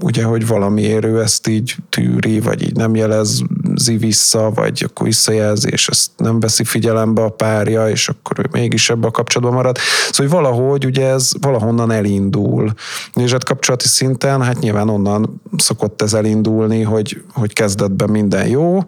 [0.00, 5.68] ugye, hogy valamiért ő ezt így tűri, vagy így nem jelezi vissza, vagy akkor visszajelzi,
[5.70, 9.76] és ezt nem veszi figyelembe a párja, és akkor ő mégis ebbe a kapcsolatban marad.
[10.10, 12.72] Szóval, hogy valahogy ugye ez valahonnan elindul.
[13.14, 18.78] És hát kapcsolati szinten, hát nyilván onnan szokott ez elindulni, hogy, hogy kezdetben minden jó,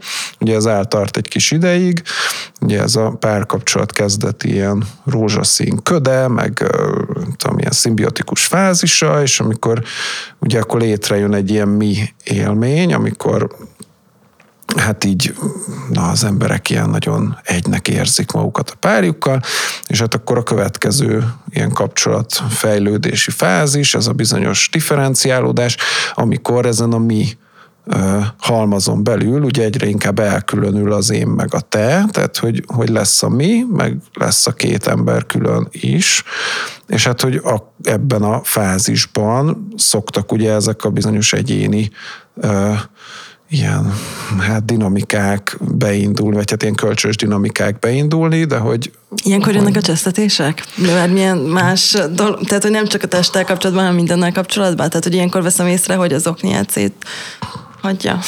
[0.41, 2.03] ugye ez eltart egy kis ideig,
[2.65, 6.65] ugye ez a párkapcsolat kezdet ilyen rózsaszín köde, meg
[7.37, 9.83] tudom, ilyen szimbiotikus fázisa, és amikor
[10.39, 13.57] ugye akkor létrejön egy ilyen mi élmény, amikor
[14.77, 15.35] hát így
[15.91, 19.41] na, az emberek ilyen nagyon egynek érzik magukat a párjukkal,
[19.87, 25.77] és hát akkor a következő ilyen kapcsolat fejlődési fázis, ez a bizonyos differenciálódás,
[26.15, 27.29] amikor ezen a mi
[28.39, 33.23] halmazon belül ugye egyre inkább elkülönül az én meg a te, tehát hogy, hogy lesz
[33.23, 36.23] a mi, meg lesz a két ember külön is,
[36.87, 41.91] és hát hogy a, ebben a fázisban szoktak ugye ezek a bizonyos egyéni
[43.49, 43.93] ilyen
[44.39, 48.93] hát dinamikák beindul, vagy hát ilyen kölcsös dinamikák beindulni, de hogy...
[49.23, 50.65] Ilyenkor jönnek a csesztetések?
[51.11, 54.89] milyen más dolog, tehát hogy nem csak a testtel kapcsolatban, hanem mindennel kapcsolatban?
[54.89, 56.95] Tehát, hogy ilyenkor veszem észre, hogy az okniát szét
[57.85, 58.19] hagyja.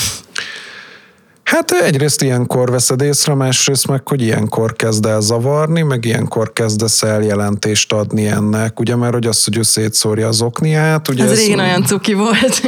[1.42, 7.02] Hát egyrészt ilyenkor veszed észre, másrészt meg, hogy ilyenkor kezd el zavarni, meg ilyenkor kezdesz
[7.02, 11.08] el jelentést adni ennek, ugye, mert hogy az, hogy ő szétszórja az okniát.
[11.08, 12.60] Ugye ez, ez régen olyan cuki volt.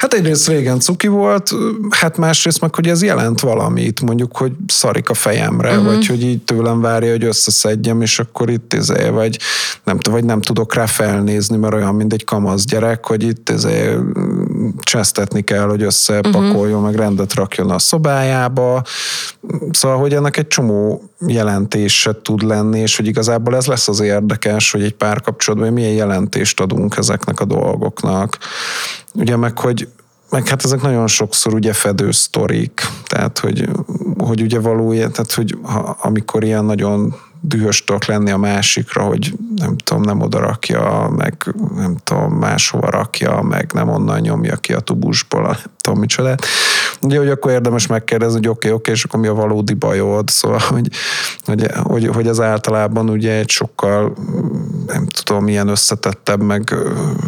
[0.00, 1.50] Hát egyrészt régen cuki volt,
[1.90, 5.84] hát másrészt meg, hogy ez jelent valamit, mondjuk, hogy szarik a fejemre, uh-huh.
[5.84, 9.38] vagy hogy így tőlem várja, hogy összeszedjem, és akkor itt izé, vagy
[9.84, 13.94] nem, vagy nem tudok rá felnézni, mert olyan, mint egy kamasz gyerek, hogy itt izé,
[14.82, 16.82] csesztetni kell, hogy összepakoljon, uh-huh.
[16.82, 18.82] meg rendet rakjon a szobájába.
[19.70, 24.70] Szóval, hogy ennek egy csomó jelentése tud lenni, és hogy igazából ez lesz az érdekes,
[24.70, 28.38] hogy egy párkapcsolatban milyen jelentést adunk ezeknek a dolgoknak.
[29.14, 29.88] Ugye meg, hogy
[30.30, 33.68] meg hát ezek nagyon sokszor ugye fedő sztorik, tehát hogy,
[34.18, 39.34] hogy ugye valójában, tehát hogy ha, amikor ilyen nagyon dühös tudok lenni a másikra, hogy
[39.56, 44.72] nem tudom, nem oda rakja, meg nem tudom, máshova rakja, meg nem onnan nyomja ki
[44.72, 46.34] a tubusból, nem tudom micsoda.
[47.02, 49.74] Ugye, hogy akkor érdemes megkérdezni, hogy oké, okay, oké, okay, és akkor mi a valódi
[49.74, 50.88] bajod, szóval, hogy,
[51.44, 54.12] hogy, hogy, hogy az általában ugye egy sokkal,
[54.86, 56.74] nem tudom, ilyen összetettebb, meg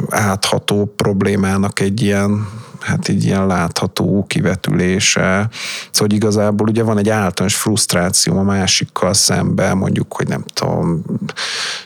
[0.08, 2.46] átható problémának egy ilyen
[2.82, 5.48] hát így ilyen látható kivetülése.
[5.90, 11.02] Szóval hogy igazából ugye van egy általános frusztráció a másikkal szemben, mondjuk, hogy nem tudom,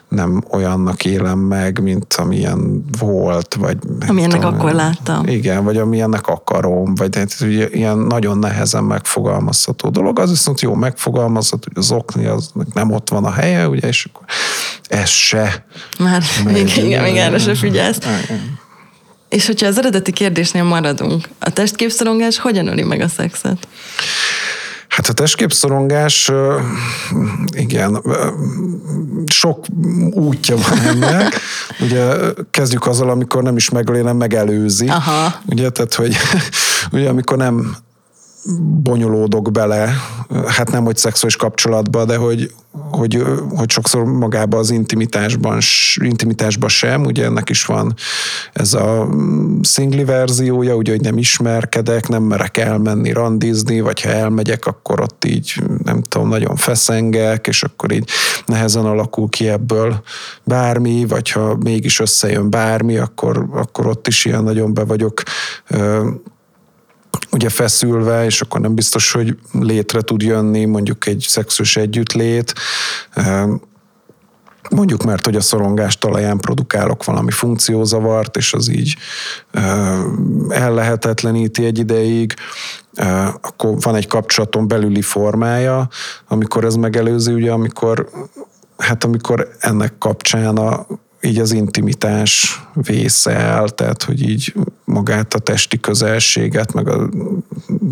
[0.08, 3.78] nem olyannak élem meg, mint amilyen volt, vagy...
[4.08, 5.26] Amilyennek tudom, akkor láttam.
[5.26, 10.18] Igen, vagy amilyennek akarom, vagy hát, ugye, ilyen nagyon nehezen megfogalmazható dolog.
[10.18, 14.08] Az viszont jó megfogalmazható, hogy az okni az nem ott van a helye, ugye, és
[14.12, 14.26] akkor
[14.88, 15.66] ez se.
[15.98, 17.98] Már igen, igen, még erre se figyelsz.
[18.24, 18.64] Igen.
[19.28, 23.68] És hogyha az eredeti kérdésnél maradunk, a testképszorongás hogyan öli meg a szexet?
[24.88, 26.32] Hát a testképszorongás,
[27.50, 28.02] igen,
[29.26, 29.64] sok
[30.10, 31.40] útja van ennek.
[31.84, 32.14] Ugye
[32.50, 34.88] kezdjük azzal, amikor nem is megöli, nem megelőzi.
[34.88, 35.40] Aha.
[35.46, 36.16] Ugye, tehát, hogy
[36.92, 37.76] ugye, amikor nem
[38.82, 39.92] bonyolódok bele,
[40.46, 42.50] hát nem, hogy szexuális kapcsolatba, de hogy,
[42.90, 43.22] hogy,
[43.56, 45.58] hogy sokszor magában az intimitásban,
[46.02, 47.94] intimitásban sem, ugye ennek is van
[48.52, 49.08] ez a
[49.62, 55.24] szingli verziója, ugye, hogy nem ismerkedek, nem merek elmenni randizni, vagy ha elmegyek, akkor ott
[55.24, 58.08] így, nem tudom, nagyon feszengek, és akkor így
[58.46, 60.02] nehezen alakul ki ebből
[60.44, 65.22] bármi, vagy ha mégis összejön bármi, akkor, akkor ott is ilyen nagyon be vagyok
[67.30, 72.52] ugye feszülve, és akkor nem biztos, hogy létre tud jönni mondjuk egy szexuális együttlét,
[74.70, 78.96] mondjuk mert, hogy a szorongás talaján produkálok valami funkciózavart, és az így
[80.48, 82.34] ellehetetleníti egy ideig,
[83.40, 85.88] akkor van egy kapcsolaton belüli formája,
[86.28, 88.08] amikor ez megelőzi, ugye, amikor
[88.76, 90.86] hát amikor ennek kapcsán a
[91.20, 94.54] így az intimitás vésze el, tehát hogy így
[94.84, 97.08] magát a testi közelséget, meg a,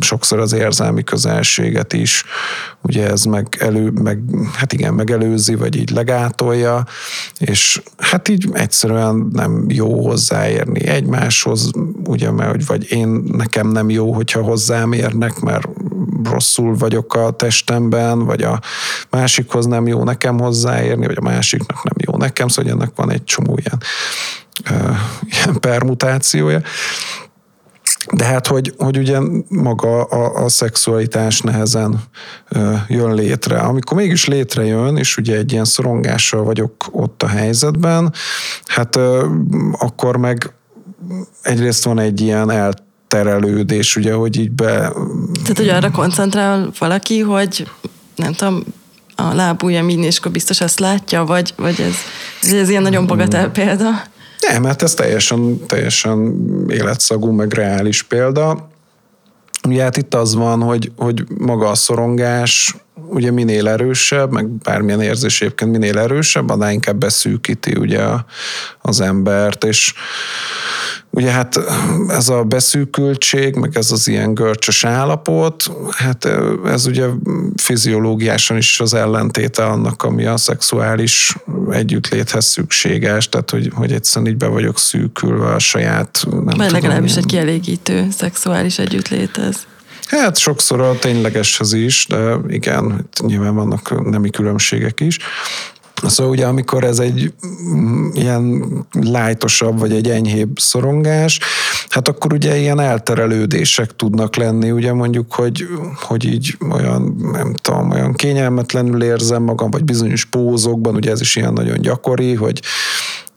[0.00, 2.24] sokszor az érzelmi közelséget is,
[2.82, 4.22] ugye ez meg, elő, meg
[4.52, 6.86] hát igen, megelőzi, vagy így legátolja,
[7.38, 11.70] és hát így egyszerűen nem jó hozzáérni egymáshoz,
[12.04, 15.68] ugye, mert vagy én nekem nem jó, hogyha hozzám érnek, mert
[16.24, 18.60] rosszul vagyok a testemben, vagy a
[19.10, 23.24] másikhoz nem jó nekem hozzáérni, vagy a másiknak nem jó nekem, szóval ennek van egy
[23.24, 23.82] csomó ilyen,
[25.22, 26.60] ilyen permutációja.
[28.12, 29.18] de hát, hogy, hogy ugye
[29.48, 32.02] maga a, a szexualitás nehezen
[32.48, 33.58] ö, jön létre.
[33.58, 38.12] Amikor mégis létrejön, és ugye egy ilyen szorongással vagyok ott a helyzetben,
[38.64, 39.26] hát ö,
[39.72, 40.54] akkor meg
[41.42, 42.50] egyrészt van egy ilyen
[43.14, 44.92] elterelődés, ugye, hogy így be...
[45.42, 47.68] Tehát, hogy arra koncentrál valaki, hogy
[48.16, 48.62] nem tudom,
[49.16, 51.94] a lábúja min, és akkor biztos ezt látja, vagy, vagy ez,
[52.52, 53.90] ez ilyen nagyon bagatel példa?
[54.48, 56.34] Nem, mert ez teljesen, teljesen
[56.68, 58.68] életszagú, meg reális példa.
[59.68, 62.76] Ugye hát itt az van, hogy, hogy maga a szorongás
[63.08, 68.04] ugye minél erősebb, meg bármilyen érzés egyébként minél erősebb, annál inkább beszűkíti ugye
[68.80, 69.94] az embert, és
[71.16, 71.60] Ugye hát
[72.08, 76.28] ez a beszűkültség, meg ez az ilyen görcsös állapot, hát
[76.66, 77.06] ez ugye
[77.56, 81.36] fiziológiásan is az ellentéte annak, ami a szexuális
[81.70, 86.26] együttléthez szükséges, tehát hogy, hogy egyszerűen így be vagyok szűkülve a saját...
[86.30, 89.66] Nem Vagy legalábbis egy kielégítő szexuális együttléthez.
[90.06, 95.18] Hát sokszor a ténylegeshez is, de igen, nyilván vannak nemi különbségek is.
[96.08, 97.32] Szóval ugye amikor ez egy
[97.74, 101.40] mm, ilyen lájtosabb, vagy egy enyhébb szorongás,
[101.88, 107.90] hát akkor ugye ilyen elterelődések tudnak lenni, ugye mondjuk, hogy, hogy így olyan, nem tudom,
[107.90, 112.60] olyan kényelmetlenül érzem magam, vagy bizonyos pózokban, ugye ez is ilyen nagyon gyakori, hogy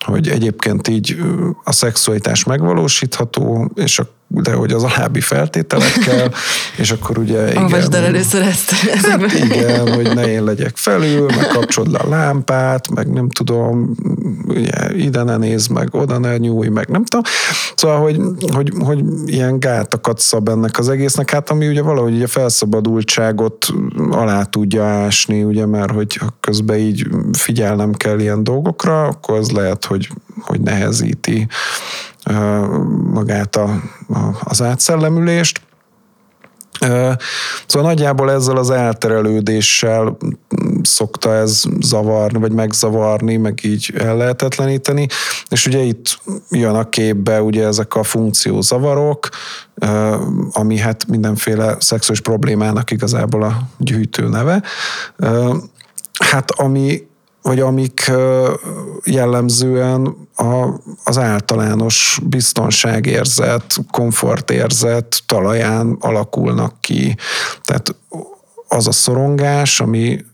[0.05, 1.17] hogy egyébként így
[1.63, 6.31] a szexualitás megvalósítható, és a de hogy az alábbi feltételekkel,
[6.81, 7.49] és akkor ugye...
[7.49, 8.71] Igen, Olvasd el először ezt.
[8.71, 13.95] Hát igen, hogy ne én legyek felül, meg kapcsolod le a lámpát, meg nem tudom,
[14.47, 17.25] ugye, ide ne nézd meg, oda ne nyújj meg, nem tudom.
[17.75, 18.21] Szóval, hogy,
[18.53, 23.73] hogy, hogy ilyen gátakat szab ennek az egésznek, hát ami ugye valahogy ugye felszabadultságot
[24.09, 29.85] alá tudja ásni, ugye, mert hogy közben így figyelnem kell ilyen dolgokra, akkor az lehet,
[29.85, 30.09] hogy,
[30.41, 31.47] hogy nehezíti
[33.11, 33.63] magát a,
[34.07, 35.61] a, az átszellemülést.
[37.65, 40.17] Szóval nagyjából ezzel az elterelődéssel
[40.81, 45.07] szokta ez zavarni, vagy megzavarni, meg így ellehetetleníteni,
[45.49, 49.29] és ugye itt jön a képbe ugye ezek a funkciózavarok,
[50.51, 54.63] ami hát mindenféle szexuális problémának igazából a gyűjtő neve.
[56.19, 57.07] Hát ami
[57.47, 58.11] vagy amik
[59.03, 60.67] jellemzően a,
[61.03, 67.15] az általános biztonságérzet, komfortérzet talaján alakulnak ki.
[67.63, 67.95] Tehát
[68.67, 70.25] az a szorongás, ami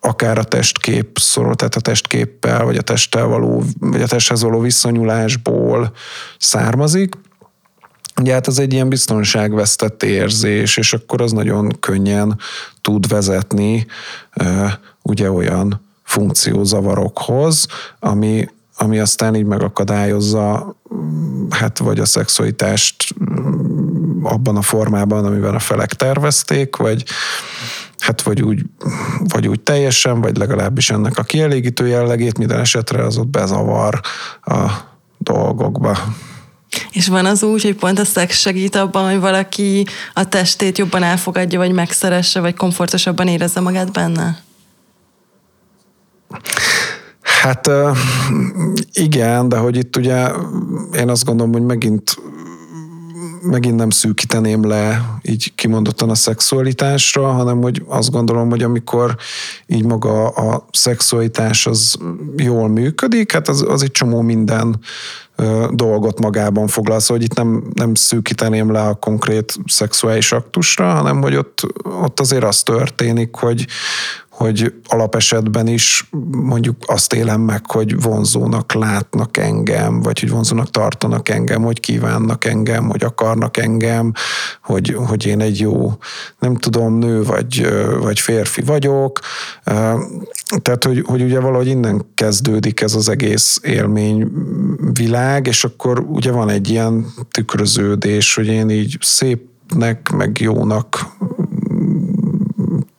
[0.00, 4.60] akár a testkép szorol, tehát a testképpel, vagy a testtel való, vagy a testhez való
[4.60, 5.92] viszonyulásból
[6.38, 7.14] származik,
[8.20, 12.38] Ugye hát ez egy ilyen biztonságvesztett érzés, és akkor az nagyon könnyen
[12.80, 13.86] tud vezetni
[15.02, 17.66] ugye olyan funkciózavarokhoz,
[17.98, 20.76] ami, ami aztán így megakadályozza
[21.50, 23.14] hát vagy a szexualitást
[24.22, 27.04] abban a formában, amiben a felek tervezték, vagy
[27.98, 28.62] hát vagy úgy,
[29.18, 34.00] vagy úgy teljesen, vagy legalábbis ennek a kielégítő jellegét, minden esetre az ott bezavar
[34.42, 34.70] a
[35.18, 35.98] dolgokba.
[36.90, 41.02] És van az úgy, hogy pont a szex segít abban, hogy valaki a testét jobban
[41.02, 44.42] elfogadja, vagy megszeresse, vagy komfortosabban érezze magát benne?
[47.20, 47.70] Hát
[48.92, 50.30] igen, de hogy itt ugye
[50.96, 52.16] én azt gondolom, hogy megint
[53.44, 59.16] megint nem szűkíteném le így kimondottan a szexualitásra, hanem hogy azt gondolom, hogy amikor
[59.66, 61.96] így maga a szexualitás az
[62.36, 64.78] jól működik, hát az, az egy csomó minden
[65.70, 71.22] dolgot magában foglal, szóval hogy itt nem, nem szűkíteném le a konkrét szexuális aktusra, hanem
[71.22, 71.60] hogy ott,
[72.02, 73.66] ott azért az történik, hogy,
[74.36, 81.28] hogy alapesetben is mondjuk azt élem meg, hogy vonzónak látnak engem, vagy hogy vonzónak tartanak
[81.28, 84.12] engem, hogy kívánnak engem, hogy akarnak engem,
[84.62, 85.92] hogy, hogy én egy jó,
[86.38, 87.68] nem tudom, nő vagy,
[88.00, 89.20] vagy férfi vagyok.
[90.62, 96.48] Tehát, hogy, hogy ugye valahogy innen kezdődik ez az egész élményvilág, és akkor ugye van
[96.48, 101.16] egy ilyen tükröződés, hogy én így szépnek, meg jónak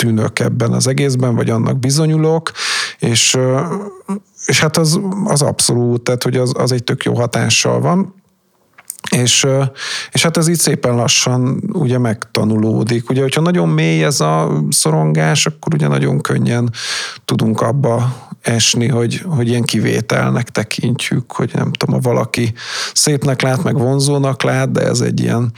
[0.05, 2.51] tűnök ebben az egészben, vagy annak bizonyulok,
[2.99, 3.37] és,
[4.45, 8.13] és hát az, az abszolút, tehát hogy az, az egy tök jó hatással van.
[9.11, 9.47] És,
[10.11, 13.09] és hát ez így szépen lassan ugye megtanulódik.
[13.09, 16.71] Ugye, hogyha nagyon mély ez a szorongás, akkor ugye nagyon könnyen
[17.25, 22.53] tudunk abba esni, hogy, hogy ilyen kivételnek tekintjük, hogy nem tudom, ha valaki
[22.93, 25.51] szépnek lát, meg vonzónak lát, de ez egy ilyen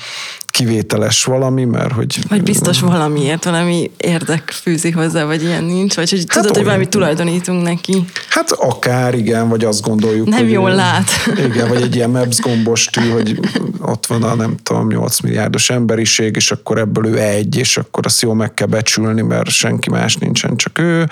[0.58, 2.20] kivételes valami, mert hogy...
[2.30, 6.56] Vagy biztos valamiért, valami érdek fűzi hozzá, vagy ilyen nincs, vagy hogy hát tudod, olyan,
[6.56, 8.06] hogy valami tulajdonítunk neki.
[8.30, 10.52] Hát akár, igen, vagy azt gondoljuk, Nem hogy...
[10.52, 11.10] jól lát.
[11.46, 13.40] Igen, vagy egy ilyen Maps gombos tű, hogy
[13.82, 18.06] ott van a nem tudom, 8 milliárdos emberiség, és akkor ebből ő egy, és akkor
[18.06, 21.08] azt jól meg kell becsülni, mert senki más nincsen, csak ő.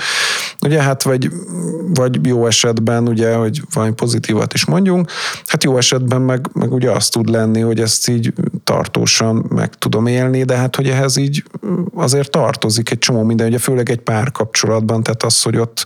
[0.61, 1.29] Ugye hát vagy,
[1.93, 5.11] vagy jó esetben, ugye, hogy valami pozitívat is mondjunk,
[5.45, 8.33] hát jó esetben meg, meg ugye azt tud lenni, hogy ezt így
[8.63, 11.43] tartósan meg tudom élni, de hát hogy ehhez így
[11.93, 15.83] azért tartozik egy csomó minden, ugye főleg egy párkapcsolatban, tehát az, hogy ott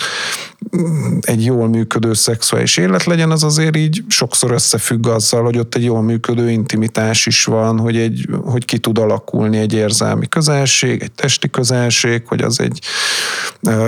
[1.22, 5.84] egy jól működő szexuális élet legyen, az azért így sokszor összefügg azzal, hogy ott egy
[5.84, 11.12] jól működő intimitás is van, hogy, egy, hogy ki tud alakulni egy érzelmi közelség, egy
[11.12, 12.80] testi közelség, hogy az egy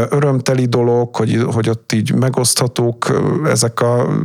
[0.10, 4.24] örömteli dolog, hogy, hogy ott így megoszthatók ezek a,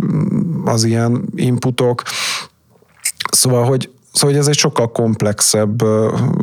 [0.65, 2.03] az ilyen inputok.
[3.31, 5.83] Szóval, hogy, Szóval hogy ez egy sokkal komplexebb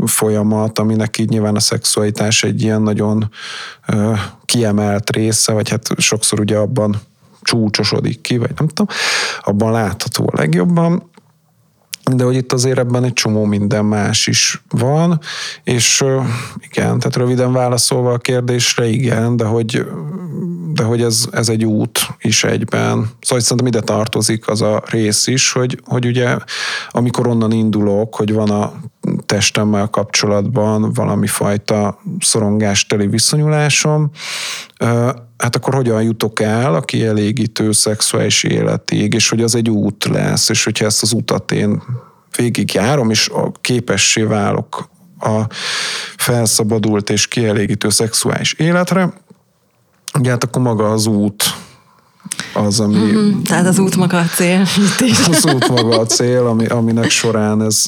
[0.05, 3.30] folyamat, aminek így nyilván a szexualitás egy ilyen nagyon
[4.45, 7.01] kiemelt része, vagy hát sokszor ugye abban
[7.41, 8.95] csúcsosodik ki, vagy nem tudom,
[9.41, 11.09] abban látható a legjobban
[12.12, 15.20] de hogy itt azért ebben egy csomó minden más is van,
[15.64, 16.04] és
[16.60, 19.86] igen, tehát röviden válaszolva a kérdésre, igen, de hogy,
[20.74, 23.10] de hogy ez, ez egy út is egyben.
[23.22, 26.38] Szóval szerintem ide tartozik az a rész is, hogy, hogy ugye
[26.89, 28.74] amikor onnan indulok, hogy van a
[29.34, 34.11] testemmel kapcsolatban valami fajta szorongásteli viszonyulásom,
[35.38, 40.49] hát akkor hogyan jutok el a kielégítő szexuális életig, és hogy az egy út lesz,
[40.49, 41.84] és hogyha ezt az utat én
[42.38, 45.41] végigjárom, és a képessé válok a
[46.17, 49.13] felszabadult és kielégítő szexuális életre,
[50.19, 51.43] ugye hát akkor maga az út
[52.53, 52.95] az, ami...
[52.95, 53.41] Mm-hmm.
[53.41, 54.61] Tehát az út maga a cél.
[55.32, 57.84] az út maga a cél, ami, aminek során ez,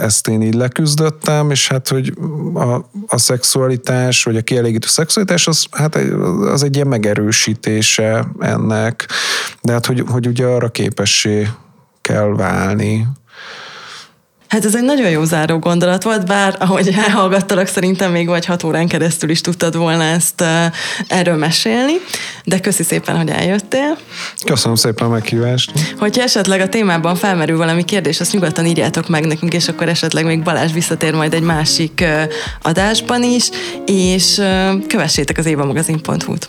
[0.00, 2.14] ezt én így leküzdöttem, és hát, hogy
[2.54, 2.74] a,
[3.06, 5.94] a szexualitás, vagy a kielégítő szexualitás, az, hát
[6.40, 9.08] az egy ilyen megerősítése ennek,
[9.62, 11.48] de hát, hogy, hogy ugye arra képessé
[12.00, 13.06] kell válni,
[14.48, 18.62] Hát ez egy nagyon jó záró gondolat volt, bár ahogy elhallgattalak, szerintem még vagy hat
[18.62, 20.44] órán keresztül is tudtad volna ezt
[21.08, 21.92] erről mesélni,
[22.44, 23.98] de köszi szépen, hogy eljöttél.
[24.44, 25.72] Köszönöm szépen a meghívást.
[25.98, 30.24] Hogyha esetleg a témában felmerül valami kérdés, azt nyugodtan írjátok meg nekünk, és akkor esetleg
[30.24, 32.04] még Balázs visszatér majd egy másik
[32.62, 33.48] adásban is,
[33.86, 34.42] és
[34.88, 36.48] kövessétek az évamagazin.hu-t.